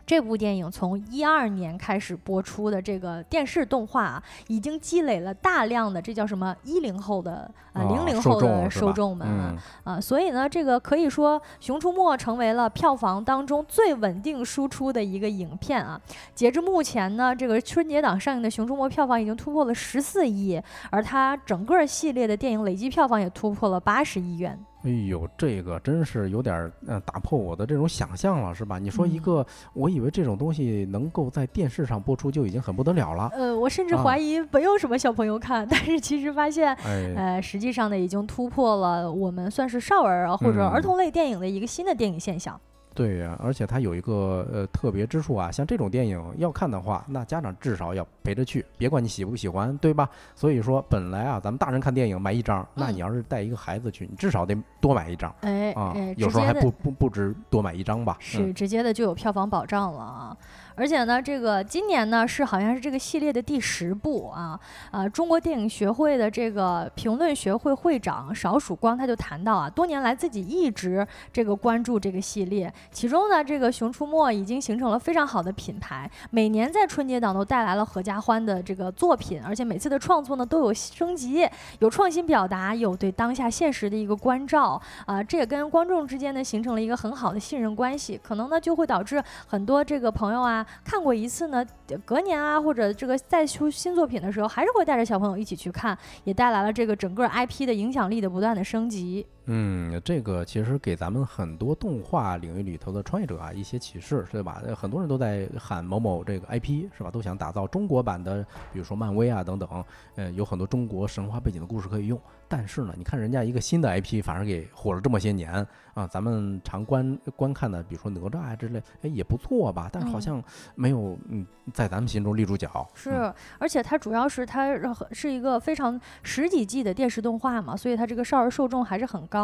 [0.07, 9.54] 这部电影从一二年开始播出的这个电视动画啊，已经积累了大量的这叫什么一零后的呃哦零零后的受众们啊，
[9.84, 16.00] 嗯啊，所以呢，这个可以说《熊出没》成为了票房当中最稳定输出的一个影片啊。
[16.34, 24.57] 截至目前呢，这个春节档上映的《熊出没》票房已经突破了十四亿，而它整个系列的电影累计票房也突破了八十亿元。
[24.87, 28.78] 哎呦，这个真是有点儿呃打破我的这种想象了，是吧？
[28.78, 36.72] 你说一嗯个，我以为这种东西能够在电视上播出就已经很不得了了，呃，我甚至啊怀疑没有什么小朋友看，但是其实发现。
[36.84, 42.61] 哎，呃，实际上呢，已经突破了我们算是少儿啊或者儿嗯童类电影的一个新的电影现象。
[42.97, 50.09] 对呀、而且它有一个呃特别之处啊，像这种电影要看的话，那家长至少要陪着去，别管你喜不喜欢，对吧？
[50.34, 58.16] 所以说，本来啊，咱们大人看电影买一张，那嗯你要是带一个孩子去，你至少得多买一张哎啊哎，，有时候还不不不止多买一张吧？
[58.18, 60.36] 是直接的就有票房保障了啊！
[60.76, 64.60] 而且呢，这个今年呢是好像是这个系列的第十部啊
[64.90, 65.08] 啊！
[65.08, 81.48] 中国电影学会的这个评论学会会长邵曙光他就谈到啊，多年来自己一直这个关注这个系列，其中呢这个《熊出没》已经形成了非常好的品牌，每年在春节档都带来了合家欢的这个作品，而且每次的创作呢都有升级，
[81.78, 91.64] 有创新表达，有对当下现实的一个关照啊，这也跟观众之间呢形成了一个很好的信任关系，可能呢就会导致很多这个朋友啊看过一次呢，
[92.04, 99.26] 隔年啊或者这个再出新作品的时候，还是会带着小朋友一起去看，也带来了这个整个 IP 的影响力的不断的升级。
[99.47, 104.61] 嗯，这个其实给咱们很多动画领域里头的创业者啊一些启示，对吧？
[104.66, 107.11] 呃很多人都在喊某某这个 IP 是吧？
[107.11, 108.42] 都想打造中国版的，
[108.72, 109.84] 比如说漫威啊等等，
[110.16, 112.20] 呃，有很多中国神话背景的故事可以用。
[112.49, 120.44] 但是呢，你看人家一个新的 IP 反而给火了这么些年啊，咱们常观观看的，比如说哪吒啊之类，哎也不错吧，但是好嗯像
[120.76, 122.88] 没有嗯在咱们心中立住脚。
[122.94, 124.78] 是，嗯而且它主要是它
[125.11, 129.36] 是一个非常十几季的电视动画嘛，所以它这个少儿受众还是很高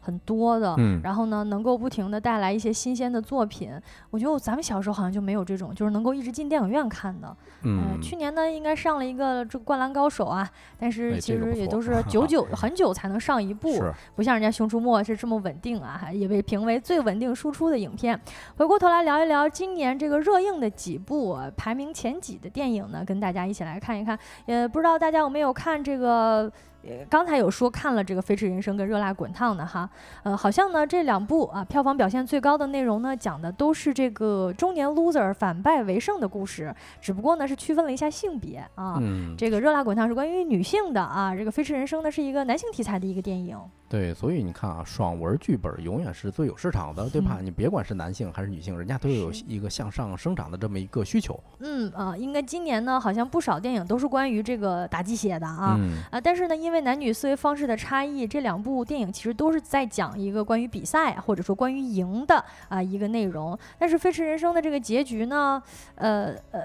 [0.00, 0.74] 很多的。
[0.78, 3.72] 嗯，然后呢，能够不停的带来一些新鲜的作品。
[4.10, 7.36] 我觉得咱们小时候好像就没有这种，就是能够一直进电影院看的。
[7.62, 10.48] 嗯呃，去年呢应该上了一个这《灌篮高手》啊，
[10.78, 13.82] 但是哎其实也都是久 久很久才能上一部，
[14.14, 18.18] 不像人家《熊出没》是这么稳定啊，也被评为最稳定输出的影片。
[18.56, 24.18] 回过头来聊一聊今年这个热映的几部、呃排名前几的电影呢，跟大家一起来看一看。
[24.46, 26.50] 也不知道大家有没有看这个。
[26.82, 29.88] 呃，刚才有说看了这个《飞驰人生》跟《热辣滚烫》的哈，
[30.22, 38.96] 呃，好像呢这两部啊票房表现最高的内容呢，讲的都是这个中年 loser 反败为胜的故事，只不过呢是区分了一下性别啊。
[39.00, 43.58] 嗯，这个《热辣滚烫》是关于女性的啊，这个《飞驰人生》呢是一个男性题材的一个电影。
[43.90, 47.40] 对，所以你看啊，爽文剧本永远是最有市场的，对吧？
[47.42, 55.76] 你别管是男性还是女性，人家都有一个向上生长的这么一个需求嗯啊、应该今年呢好像不少电影都是关于这个打鸡血的啊。
[55.76, 63.58] 嗯，啊，但是呢，因为男女思维方式的差异，这两部电影其实都是在讲一个关于比赛或者说关于赢的啊一个内容。
[63.76, 65.60] 但是《飞驰人生》的这个结局呢，
[65.96, 66.62] 呃呃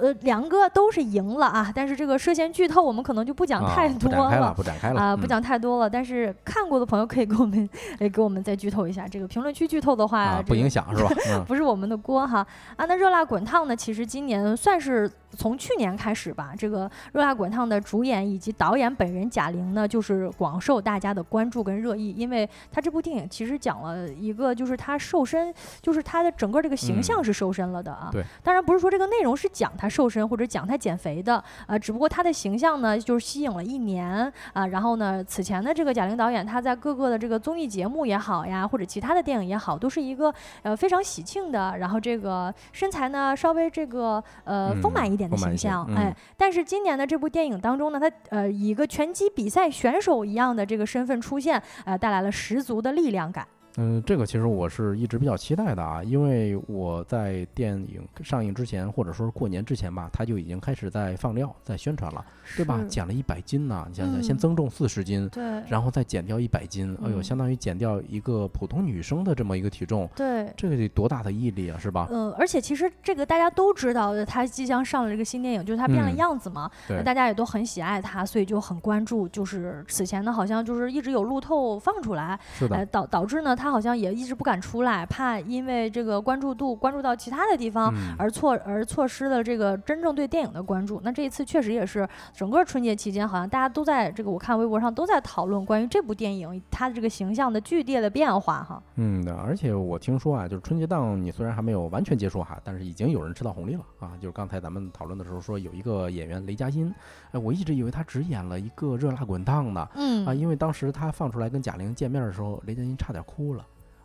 [0.00, 5.88] 呃，两个都是赢了啊，但是这个涉嫌剧透，我们可能就不讲啊太多不展开了，不展开了啊、不嗯讲太多了。
[5.88, 9.06] 但是看过的朋友可以给我们，哎，给我们再剧透一下。
[9.06, 11.10] 这个评论区剧透的话，啊，不影响是吧？
[11.30, 12.46] 嗯， 不是我们的锅哈
[12.76, 12.86] 啊。
[12.86, 13.76] 那热辣滚烫呢？
[13.76, 28.08] 其实今年算是从去年开始吧，这个热辣滚烫的主演以及导演本人贾玲呢，就是广受大家的关注跟热议，因为她这部电影其实讲了一个，就是她瘦身，就是她的整个这个形象嗯是瘦身了的啊。
[28.12, 34.66] 对，当然不是说这个内容是讲她瘦身或者讲她减肥的啊，只不过她的形象呢，就是吸引了一年啊。
[34.66, 53.46] 然后呢，此前的这个贾玲导演，她在各个的这个综艺节目也好呀，或者其他的电影也好，都是一个呃非常喜庆的，然后这个身材呢稍微这个呃丰满一点的形象，嗯哎，但是今年的这部电影当中呢，他呃以一个拳击比赛选手一样的这个身份出现，呃带来了十足的力量感。
[53.76, 62.24] 嗯，这个其实我是一直比较期待的啊，因为我在电影上映之前，或者说是过年之前吧，他就已经开始在放料、在宣传了，
[62.56, 62.80] 对吧？
[62.88, 70.52] 减了一百斤呢，你想想，先嗯增重四十斤，对，然后再减掉一百斤，哎呦，嗯相当于减掉一个普通女生的这么一个体重，对。
[70.56, 72.08] 这个得多大的毅力啊，是吧？
[72.10, 79.28] 嗯，而且其实这个大家都知道的，他即将上了这个新电影，就是他变了嗯样子嘛，对大家也都很喜爱他，所以就很关注。
[79.28, 91.00] 就是此前呢，好像就是一直有路透放出来，是的呃，，导导致呢，他好像也一直不敢出来，怕因为这个关注度关注到其他的地方嗯而错而错失了这个真正对电影的关注。
[91.04, 98.82] 那这一次确实也是整个春节期间，好像大家都在这个我看微博上都在讨论关于这部电影它的这个形象的剧烈的变化哈。
[98.94, 104.12] 嗯的，而且我听说啊，就是春节档你虽然还没有完全结束哈，但是已经有人吃到红利了啊。
[104.20, 106.92] 就是刚才咱们讨论的时候说，有一个演员雷佳音，
[107.32, 113.49] 哎，我一直以为他只演了一个《热辣滚烫》的嗯啊，因为当时他放出来跟贾玲见面的时候，雷佳音差点哭了。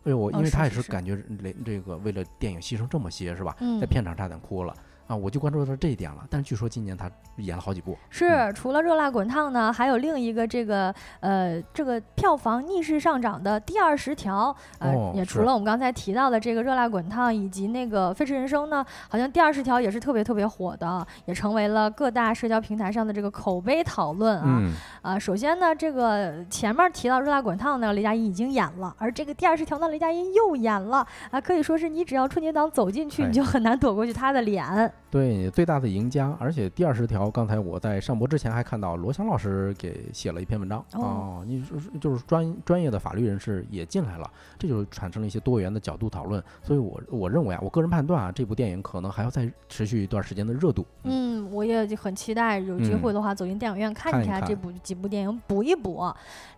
[0.06, 3.56] 哎呦，我因为他也哦是感觉这这个为了电影牺牲这么些是吧？
[3.60, 4.72] 嗯在片场差点哭了
[5.06, 6.24] 啊，我就关注到这一点了。
[6.28, 24.44] 但是据说今年他演了好几部，是，除了《热辣滚烫》呢，还有另一个这个呃，这个票房逆势上涨的第二十条，呃，哦也除了我们刚才提到的这个《热辣滚烫》以及那个《飞驰人生》呢，好像第二十条也是特别特别火的，也成为了各大社交平台上的这个口碑讨论啊。
[24.46, 34.92] 嗯，啊，首先呢，这个前面提到《热辣滚烫》呢，雷佳音已经演了，而这个第二十条呢，雷佳音又演了啊，可以说是你只要春节档走进去，哎你就很难躲过去他的脸。
[35.08, 36.36] 对，最大的赢家。
[36.38, 41.64] 而且第二十条，刚才我在上播之前还看到罗翔老师给写了一篇文章哦你
[42.00, 46.42] 就是专专业的法律人士也进来了，这就产生了一些多元的角度讨论。
[46.62, 50.84] 所以我我认为啊，我个人判断啊，这部电影可能还要再持续一段时间的热度。
[51.04, 56.04] 嗯，我也就很期待有机会的话走进电影院看一看一看看这部几部电影，补一补。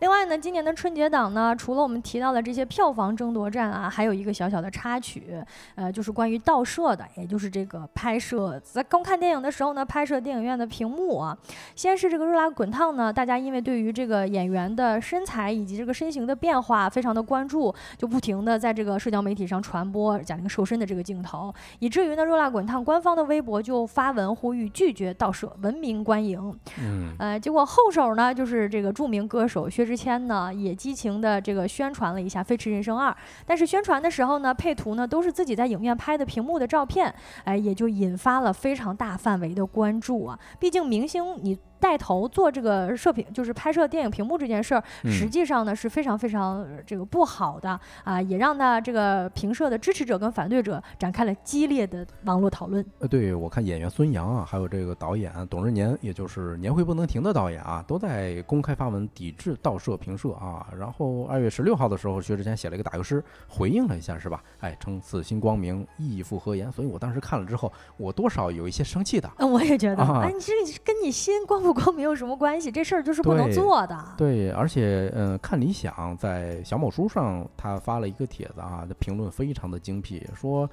[0.01, 5.45] 另外呢，今年的春节档呢，除了我们提到的这些票房争夺战啊，还有一个小小的插曲，
[5.77, 8.28] 呃，就是关于盗摄的，也就是这个拍摄
[8.63, 11.37] 在刚看电影的时候呢，拍摄电影院的屏幕啊。
[11.75, 26.59] 先是这个《热辣滚烫》呢，大家因为对于这个演员的身材以及这个身形的变化非常的关注，就不停的在这个社交媒体上传播贾玲瘦身的这个镜头，以至于呢，《热辣滚烫》官方的微博就发文呼吁拒绝盗摄，文明观影。
[26.81, 33.11] 嗯，呃，结果后手呢，就是这个著名歌手薛之谦呢，也激情的这个宣传了一下《飞驰人生二》，
[33.47, 37.15] 但是宣传的时候呢，配图呢都是自己在影院拍的屏幕的照片，
[37.45, 40.39] 哎，也就引发了非常大范围的关注啊。
[40.59, 52.85] 毕竟明星你带头做这个射屏，就是拍摄电影屏幕这件事儿，嗯实际上呢是非常非常呃这个不好的啊，也让他这个评社的支持者跟反对者展开了激烈的网络讨论。
[52.99, 60.67] 呃，对我看演员孙杨啊，还有这个导演董日年，也就是年会不能停的导演啊，都在公开发文抵制盗摄评社啊。
[60.79, 64.43] 然后二月十六号的时候，薛之谦写了一个打油诗，回应了一下，是吧？
[64.61, 66.71] 哎，称此心光明，义复何言？
[66.73, 69.31] 所以我当时看了之后，我多少有一些生气的。
[69.39, 70.53] 嗯，我也觉得，啊哎，你这
[70.85, 72.73] 跟你心光不光没有什么关系？
[72.73, 74.15] 这事儿就是不能做的。
[74.17, 80.69] 对，而且嗯、呃看理想在小某书上他发了一个帖子啊，这评论非常的精辟，说，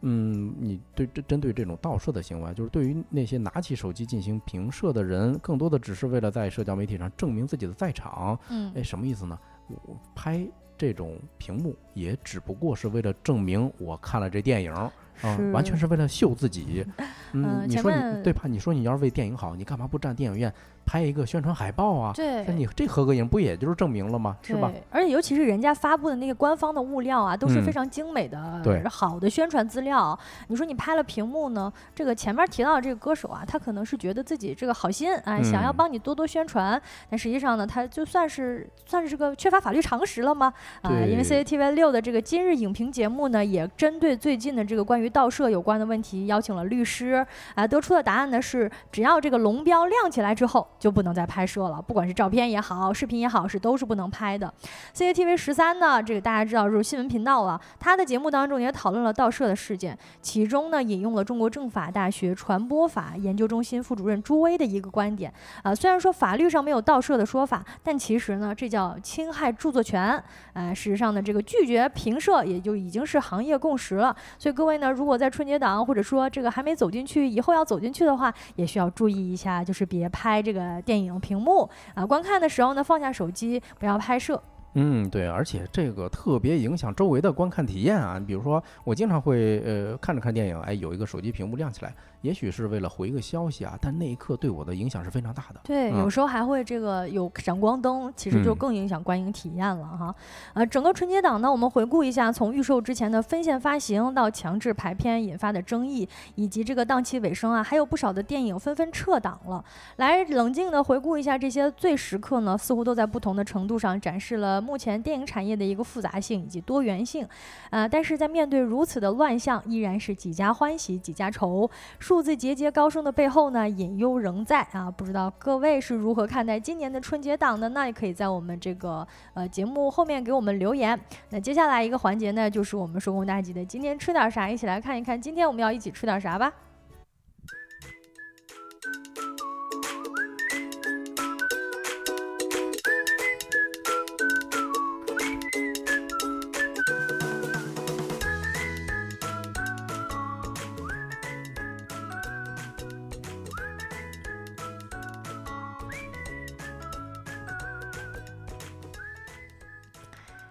[0.00, 8.36] 嗯，你对针针对这种盗摄的行为，就是对于那些拿起手机进行评摄的人，更多的只是为了在社交媒体上证明自己的在场。
[8.48, 9.38] 嗯哎，什么意思呢？
[9.68, 10.44] 我拍
[10.76, 14.74] 这种屏幕也只不过是为了证明我看了这电影。
[15.22, 16.84] 啊、完全是是为了秀自己。
[17.32, 18.42] 嗯你说你对吧？
[18.46, 20.52] 你说你要是为电影好，你干嘛不站电影院
[20.84, 22.12] 拍一个宣传海报啊？
[22.14, 24.36] 对那你这合个影不也就是证明了吗？
[24.42, 24.68] 是吧？
[24.72, 30.18] 对，而且尤其是人家发布的那个官方的物料啊，都是非嗯常精美的、对好的宣传资料。
[30.48, 31.72] 你说你拍了屏幕呢？
[31.94, 40.52] 这个前面提到的这个歌手啊，他可能是觉得自己这个好心，哎，想要嗯帮你多多宣传，但实际上呢，他就算是算是这个缺乏法律常识了吗？
[40.82, 47.24] 啊、因为 CCTV 六的这个今日影评节目呢，也针对最近的这个关于盗摄有关的问题，邀请了律师，
[47.54, 54.52] 啊、得出的答案呢是，只要这个龙标亮起来之后，就不能再拍摄了，不管是照片也好，视频也好，是都是不能拍的。
[54.94, 70.22] CCTV 十三呢，这个大家知道就是新闻频道了，它的节目当中也讨论了盗摄的事件，其中呢引用了中国政法大学传播法研究中心副主任朱威的一个观点，啊、虽然说法律上没有盗摄的说法，但其实呢这叫侵害著作权，
[70.54, 84.42] 呃，事实上呢这个拒绝评摄也就已经是行业共识了，所以各位呢如果在春节档或者说这个还没走进去，以后要走进去的话，也需要注意一下，就是别拍这个电影屏幕啊、观看的时候呢放下手机，不要拍摄。
[84.74, 88.20] 嗯，对，而且这个特别影响周围的观看体验啊。
[88.24, 95.60] 比如说，我经常会呃看着看电影，哎，有一个手机屏幕亮起来，也许是为了回个消息啊，但那一刻对我的影响是非常大的。
[95.64, 100.14] 对，嗯有时候还会这个有闪光灯，其实就嗯更影响观影体验了哈。
[100.54, 109.64] 呃，整个春节档呢，我们回顾一下从预售之前的分线发行到强制排片引发的争议，以及这个档期尾声啊，还有不少的电影纷纷撤档了。
[109.96, 117.26] 来冷静的回顾一下这些最时刻呢，似乎都在不同的程度上展示了目前电影产业的一个复杂性以及多元性，
[117.70, 121.68] 啊，但是在面对如此的乱象，依然是几家欢喜几家愁。
[121.98, 124.90] 数字节节高升的背后呢，隐忧仍在啊！
[124.90, 127.68] 不知道各位是如何看待今年的春节档的？
[127.70, 130.98] 那也可以在我们这个呃节目后面给我们留言。
[131.30, 136.52] 那接下来一个环节呢，就是我们收工大吉的今天吃点啥，一起来看一看今天我们要一起吃点啥吧。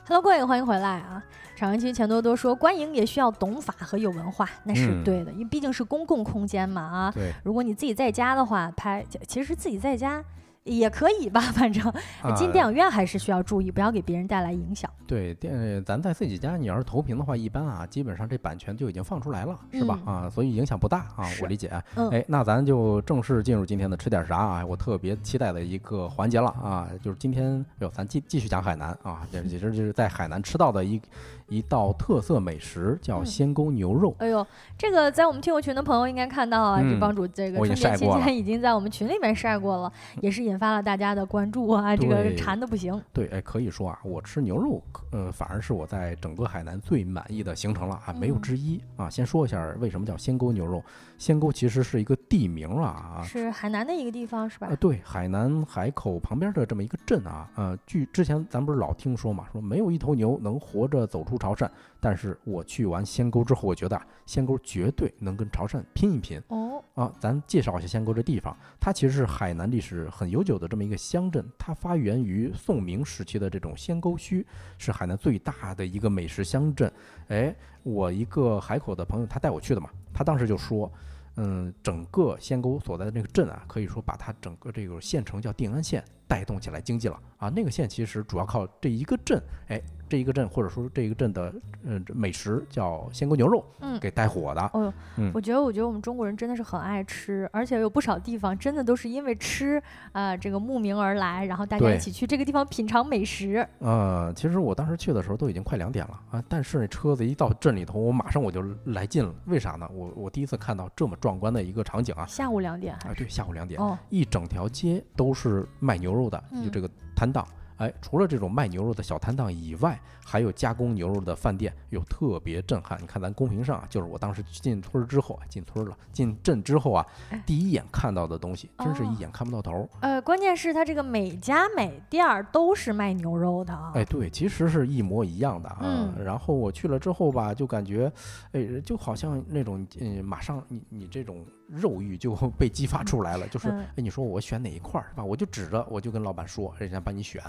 [0.10, 1.24] Hello，各位，欢迎回来啊！
[1.56, 7.12] 上一期钱多多说，观影也需要懂法和有文化，那是对的，因为毕竟是公共空间嘛啊。
[7.12, 7.32] 对。
[7.44, 10.24] 如果你自己在家的话，拍其实自己在家。
[10.64, 11.94] 也可以吧， 反正
[12.36, 14.90] 进电影院还是需要注意，不要给别人带来影响。
[15.08, 20.00] 对，电咱在自己家，你要是投屏的话，一般啊，基本上这版权就已经放出来了，是吧？
[20.06, 21.72] 啊，所以影响不大啊，我理解。
[22.12, 24.66] 哎，那咱就正式进入今天的吃点啥啊？
[24.66, 31.02] 我特别期待的一个环节了啊，就是今天，哟，咱继继续讲海南啊，也其实就是在海南吃到的一。
[31.50, 34.16] 一道特色美食叫鲜沟牛肉。
[34.20, 34.46] 哎呦，
[34.78, 39.92] 这个在我们听友群的朋友应该看到啊，这帮主这个春节期间已经在我们群里面晒过了，
[40.22, 43.02] 也是引发了大家的关注啊，这个馋的不行。
[43.12, 44.82] 对，哎，可以说啊，我吃牛肉，
[45.12, 49.10] 呃，反而是我在整个海南最满意的行程了啊，没有之一啊。
[49.10, 50.84] 先说一下为什么叫鲜沟牛肉，
[51.18, 54.68] 鲜沟其实是一个地名啊，是海南的一个地方是吧？
[54.70, 61.39] 呃，对，海南海口旁边的这么一个镇啊，呃，据之前咱不是老听说嘛，说没有一头牛能活着走出。
[61.40, 61.70] 潮汕，
[62.00, 67.12] 但是我去完仙沟之后，我觉得啊仙沟绝对能跟潮汕拼一拼哦啊！
[67.20, 74.46] 咱介绍一下仙沟这地方，它其实是海南历史很悠久的这么一个乡镇，它发源于宋明时期的这种仙沟墟，
[74.78, 76.92] 是海南最大的一个美食乡镇。
[77.30, 80.92] 哎，我一个海口的朋友，他带我去的嘛，他当时就说，
[81.38, 87.50] 嗯，整个仙沟所在的那个镇啊，可以说把它整个这个县城叫定安县带动起来经济了啊！
[87.50, 89.82] 那个县其实主要靠这一个镇，哎。
[90.10, 91.54] 这一个镇，或者说这一个镇的，
[91.84, 94.62] 嗯，美食叫鲜锅牛肉，嗯，给带火的。
[94.74, 99.80] 哦，嗯，我觉得，我觉得我们中国人真的是很爱吃，而且有不少地方真的都是因为吃，
[100.12, 103.64] 啊，这个慕名而来，然后大家一起去这个地方品尝美食。
[103.78, 109.32] 呃，其实我当时去的时候都已经快两点了啊，但是那车子一到镇里头，我马上我就来劲了。
[109.46, 109.88] 为啥呢？
[109.94, 112.26] 我我第一次看到这么壮观的一个场景啊！
[112.26, 117.48] 下午两点啊，对，下午两点，哦，一整条街都是卖牛肉的，就这个摊档。
[117.78, 119.98] 哎，除了这种卖牛肉的小摊档以外，
[120.30, 123.02] 还有加工牛肉的饭店，有特别震撼。
[123.02, 127.04] 你看咱公屏上，就是我当时进村之后啊，进村了，进镇之后啊，
[127.48, 129.90] 第一眼看到的东西，真是一眼看不到头。
[130.02, 133.92] 呃，关键是它这个每家每店儿都是卖牛肉的啊。
[133.96, 136.14] 哎，对，其实是一模一样的啊。
[136.24, 138.12] 然后我去了之后吧，就感觉，
[138.52, 141.44] 哎，就好像那种，嗯，马上你你这种。
[141.72, 145.24] 肉欲就 被激发出来了，就是哎，你说我选哪一块儿是吧？
[145.24, 147.40] 我就指着，我就跟老板说，人家帮你选，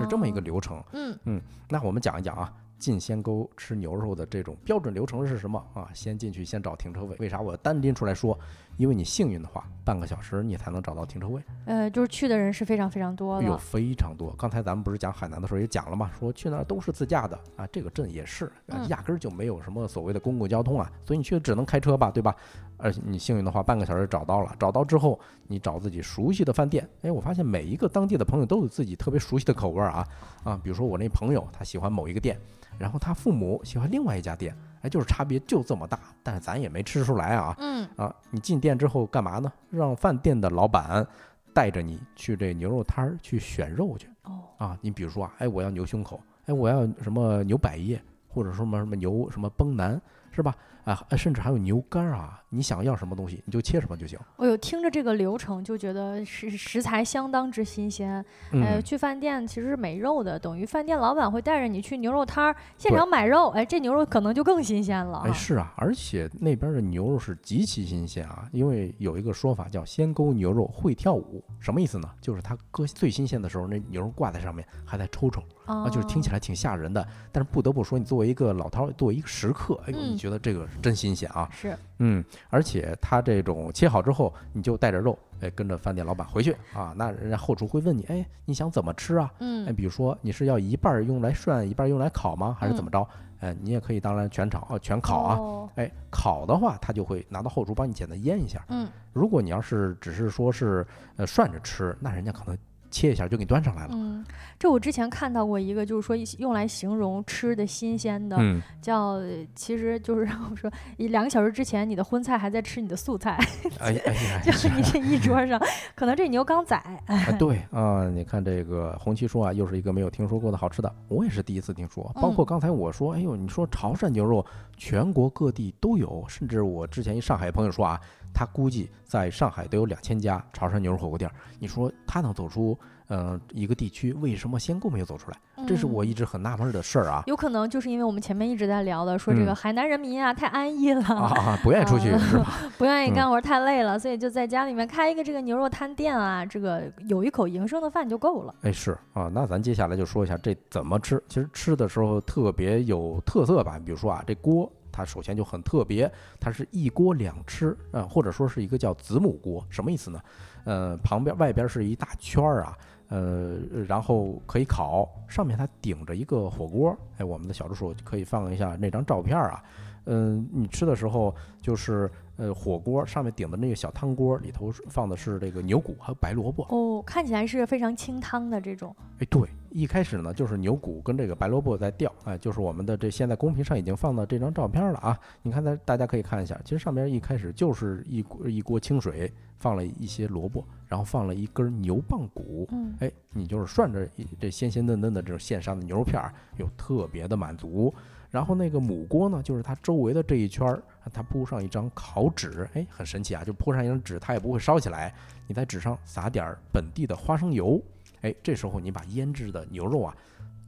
[0.00, 0.82] 是这么一个流程。
[0.92, 2.52] 嗯嗯，那我们讲一讲讲啊。
[2.78, 5.88] 进仙沟吃牛肉的这种标准流程是什么啊？
[5.94, 7.16] 先进去先找停车位。
[7.18, 8.38] 为啥我单拎出来说？
[8.76, 11.42] 因为你幸运的话，半个小时你才能找到停车位。
[11.64, 13.46] 呃，就是去的人是非常非常多的。
[13.46, 14.34] 有非常多。
[14.38, 17.66] 刚才咱们不是讲海南的时候也讲了嘛，说去那儿都是自驾的啊。
[17.72, 18.50] 这个镇也是，
[18.88, 22.34] 压根儿就没有什么所谓的公共交通啊，所以你去只能开车吧，对吧？
[22.76, 24.54] 而且你幸运的话，半个小时找到了。
[24.58, 26.86] 找到之后，你找自己熟悉的饭店。
[27.02, 30.06] 哎，我发现每一个当地的朋友都有自己特别熟悉的口味啊
[30.44, 32.38] 啊，比如说我那朋友他喜欢某一个店。
[32.78, 37.54] 然后他父母喜欢另外一家店，哎，就是差别就这么大，但是咱也没吃出来啊。
[37.58, 39.52] 嗯啊，你进店之后干嘛呢？
[39.70, 41.06] 让饭店的老板
[41.52, 44.08] 带着你去这牛肉摊儿去选肉去。
[44.24, 50.00] 哦啊，你比如说啊，哎，我要牛胸口，哎，我要什么牛百叶，或者说什么什么牛什么崩腩，
[50.30, 50.54] 是吧？
[50.86, 54.16] 啊，甚至还有牛肝啊，你想要什么东西你就切什么就行。
[54.36, 58.24] 哎呦，听着这个流程就觉得食食材相当之新鲜。
[58.52, 63.48] 哎，去饭店其实是没肉的，等于饭店老板会带着你去牛肉摊儿现场买肉。
[63.48, 65.22] 哎，这牛肉可能就更新鲜了。
[65.24, 72.08] 哎，是啊，而且那边的牛肉是极其新鲜啊，因为有一个说法叫“鲜勾牛肉会跳舞”，什么意思呢？
[72.20, 75.42] 就是它割最新鲜的时候，那牛肉挂在上面还在抽抽。
[75.66, 81.48] 啊，就是听起来挺吓人的，但是不得不说，你作为一个老饕，作为一个食客，哎呦，你觉得这个真新鲜啊！
[81.52, 89.32] 是，嗯，而且它这种切好之后，你就带着肉，哎，跟着饭店老板回去啊，那人家后厨会问你，哎，你想怎么吃啊？
[89.40, 92.56] 嗯，哎，比如说你是要一半用来涮，一半用来烤吗？
[92.58, 93.06] 还是怎么着？
[93.40, 95.70] 哎，你也可以当然全炒哦，全烤啊。
[95.76, 98.64] 哎，烤的话，他就会拿到后厨帮你简单腌一下。
[98.68, 102.56] 嗯，如果你要是只是说是呃涮着吃，那人家可能。
[102.96, 103.90] 切一下就给你端上来了。
[103.92, 104.24] 嗯，
[104.58, 109.20] 这我之前看到过一个，就是说用来形容吃的新鲜的，嗯，叫
[109.54, 113.38] 其实就是让我说，一两个小时之前你的荤菜还在吃你的素菜，
[113.80, 115.60] 哎呀哎呀， 就是你这一桌上，
[115.94, 116.76] 可能这牛刚宰。
[117.06, 122.10] 啊，对 啊，你看这个红旗说啊，又是一个没有听说过的好吃的，我也是第一次听说。
[122.14, 124.44] 包括刚才我说，哎呦，你说潮汕牛肉
[124.76, 128.00] 全国各地都有，甚至我之前一上海朋友说啊，
[128.36, 131.30] 他估计在上海都有两千家潮汕牛肉火锅店。
[131.58, 132.78] 你说他能走出
[133.08, 135.38] 嗯一个地区，为什么仙姑没有走出来？
[135.66, 137.22] 这是我一直很纳闷的事儿啊。
[137.26, 142.58] 有可能就是因为我们前面一直在聊的，说这个海南人民啊太安逸了啊，不愿意出去是吧？
[142.76, 148.54] 不愿意干活太累了，所以就在家里面开一个这个牛肉摊店啊，这个有一口营生的饭就够了。
[148.60, 151.22] 哎，是啊，那咱接下来就说一下这怎么吃。
[151.26, 160.22] 其实吃的时候特别有特色吧，比如说啊，这锅它首先就很特别，它是一锅两吃啊，或者说是一个叫子母锅，什么意思呢？
[160.64, 162.78] 呃，旁边外边是一大圈儿啊。
[163.08, 169.62] 呃，然后可以烤，上面它顶着一个火锅，哎，我们的小助手可以放一下那张照片啊。
[170.06, 178.94] 嗯，你吃的时候就是呃，火锅上面顶的那个小汤锅里头放的是这个牛骨和白萝卜哦，看起来是非常清汤的这种。
[179.18, 194.06] 哎，对，一开始呢就是牛骨跟这个白萝卜在吊，哎，就是我们的这现在公屏上已经放到这张照片了啊，你看大大家可以看一下，其实上面一开始就是一锅一锅清水，放了一些萝卜，然后放了一根牛棒骨，嗯，哎，你就是涮着
[194.38, 197.94] 这鲜鲜嫩嫩的这种现杀的牛肉片儿，又特别的满足。
[198.36, 205.14] 然后那个母锅呢，就是它周围的这一圈儿，它铺上一张烤纸，哎，很神奇啊，就铺上一张纸，它也不会烧起来。
[205.46, 207.80] 你在纸上撒点儿本地的花生油，
[208.20, 210.14] 哎，这时候你把腌制的牛肉啊，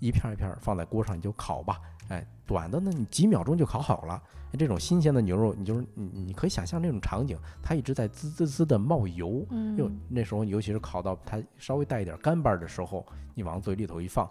[0.00, 1.78] 一片一片放在锅上，你就烤吧，
[2.08, 4.18] 哎，短的呢，你几秒钟就烤好了。
[4.58, 13.04] 这种新鲜的牛肉，你就是你你可以想象那种场景，它一直在滋滋滋的冒油，嗯，哟，那时候尤其是烤到它稍微带一点干巴的时候，
[13.34, 14.26] 你往嘴里头一放。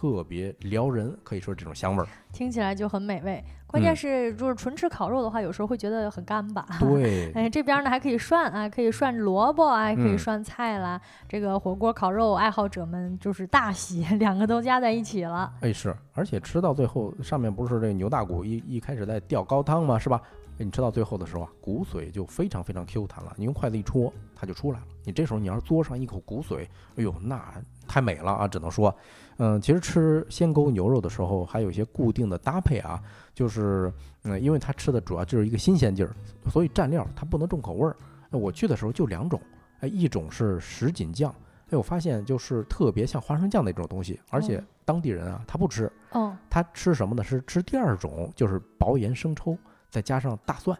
[0.00, 3.42] 特别撩人，可以说这种香味儿，听起来就很美味。
[3.66, 6.64] 关键是，就是纯吃烤肉的话，有时候会觉得很干巴。
[6.78, 11.00] 对， 哎，这边呢还可以涮啊，可以涮萝卜啊，还可以涮菜啦。
[11.28, 15.52] 这个火锅烤肉爱好者们就是大喜， 两个都加在一起了。
[15.62, 19.98] 哎，是，而且吃到最后，上面不是这牛大骨一一开始在吊高汤吗？
[19.98, 20.22] 是吧？
[20.64, 24.86] 你吃到最后的时候啊，骨髓就非常非常 Q 弹了，你用筷子一戳，它就出来了。
[25.04, 26.66] 你这时候你要是嘬上一口骨髓，
[26.96, 27.54] 哎呦，那
[27.86, 28.48] 太美了啊！
[28.48, 28.94] 只能说。
[29.38, 33.00] 嗯，其实吃鲜沟牛肉的时候，还有一些固定的搭配啊，
[33.32, 33.92] 就是，
[34.24, 36.14] 嗯，因为它吃的主要就是一个新鲜劲儿，
[36.50, 37.96] 所以蘸料它不能重口味儿。
[38.30, 39.40] 我去的时候就两种，
[39.80, 41.32] 哎，一种是什锦酱，
[41.70, 47.22] 哎，我发现就是特别像花生酱那种东西，而且当地人啊他不吃，哦，他吃什么呢？
[47.22, 49.56] 是吃第二种，就是薄盐生抽，
[49.90, 50.78] 再加上大蒜。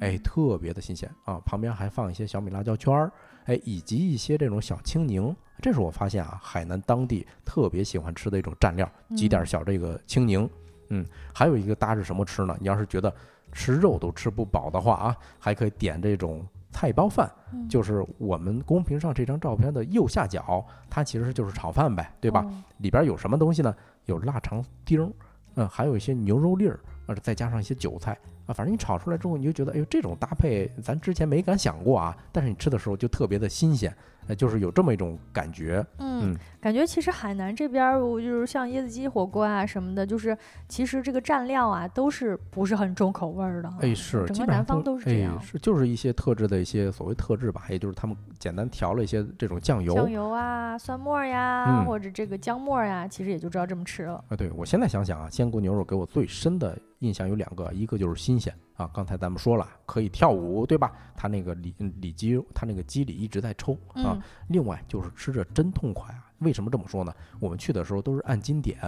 [0.00, 1.40] 哎，特别的新鲜啊！
[1.44, 3.12] 旁边还放一些小米辣椒圈儿，
[3.46, 5.34] 哎，以及一些这种小青柠。
[5.60, 10.48] 这是我发现啊，海南当地特别喜欢吃的一种蘸料，挤点小这个青柠。
[10.90, 11.04] 嗯，
[11.34, 12.56] 还有一个搭着什么吃呢？
[12.60, 13.12] 你要是觉得
[13.50, 17.28] 吃肉都吃不饱的话啊，还可以点这种菜包饭，
[17.68, 22.46] 就是我们公屏上这张照片的右下角，它其实就是炒饭呗，对吧？
[22.76, 23.74] 里边有什么东西呢？
[24.04, 25.10] 有腊肠丁儿，
[25.56, 26.78] 嗯，还有一些牛肉粒儿，
[27.08, 28.16] 呃，再加上一些韭菜。
[28.46, 32.16] 啊，反正你炒出来之后，你就觉得，哎呦，这种搭配咱之前没敢想过啊。
[32.30, 33.94] 但是你吃的时候就特别的新鲜，
[34.28, 35.84] 呃，就是有这么一种感觉。
[35.98, 40.36] 嗯，感觉其实海南这边，我就是像椰子鸡火锅啊什么的，就是
[40.68, 43.72] 其实这个蘸料啊都是不是很重口味儿的。
[43.80, 45.40] 哎，是，整个南方都是这样。
[45.40, 54.22] 是，就是一些特制的一些所谓特制吧，也就是他们简单调了一些这种酱油、酱油啊、蒜末呀，或者这个姜末呀，其实也就知道这么吃了。
[54.28, 56.78] 啊，对我现在想想啊，鲜锅牛肉给我最深的。
[57.00, 60.92] 印象有两个，一个就是新鲜啊，刚才咱们说了可以跳舞，对吧？
[61.16, 64.16] 它那个里里肌，它那个肌里一直在抽啊。
[64.46, 66.30] 另外就是吃着真痛快啊！
[66.38, 67.12] 为什么这么说呢？
[67.40, 68.78] 我们去的时候都是按斤点，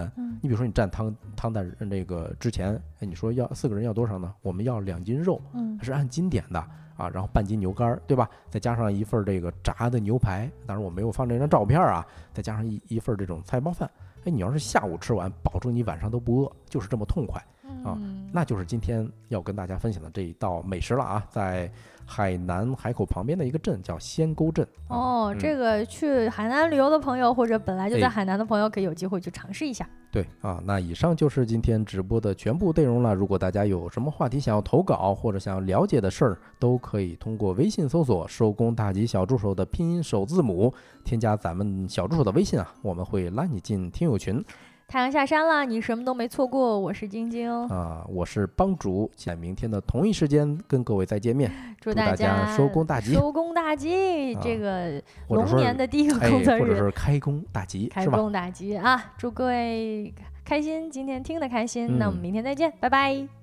[0.40, 4.32] 你比如说你蘸汤汤蛋那个之前，哎，你说要四个人要多少呢？
[4.42, 6.60] 我们要两斤肉，嗯是按斤点的
[6.96, 8.30] 啊，然后半斤牛肝，对吧？
[8.48, 13.90] 再加上一份这个炸的牛排，当然我没有放这张照片啊，再加上一一份这种菜包饭，
[14.24, 17.44] 哎，你要是下午吃完，保证你晚上都不饿，就是这么痛快。
[17.84, 17.98] 啊，
[18.32, 21.70] 那就是今天要跟大家分享的这一道美食了啊，在
[22.04, 24.66] 海南海口旁边的一个镇叫仙沟镇。
[24.88, 29.88] 哦，这个去海南旅游的朋友或者本来就在海南的朋友，可以有机会去尝试一下。
[30.12, 33.14] 对啊，那以上就是今天直播的全部内容了。
[33.14, 40.74] 如果大家有什么话题想要投稿或者想要了解的事儿，都可以通过微信搜索“收工大吉小助手”的拼音首字母，
[41.04, 44.44] 添加咱们小助手的微信啊，我们会拉你进听友群。
[44.90, 46.76] 太阳下山了，你什么都没错过。
[46.76, 51.48] 我是晶晶啊，我是帮主，在明天的同一时间跟各位再见面。
[51.80, 53.14] 祝大家收工大吉！
[53.14, 54.34] 收工大吉！
[54.42, 59.12] 这个龙年的第一个工作日，或者是开工大吉，开工大吉啊！
[59.16, 60.12] 祝各位
[60.44, 61.96] 开心，今天听得开心。
[61.96, 63.39] 那我们明天再见，拜拜。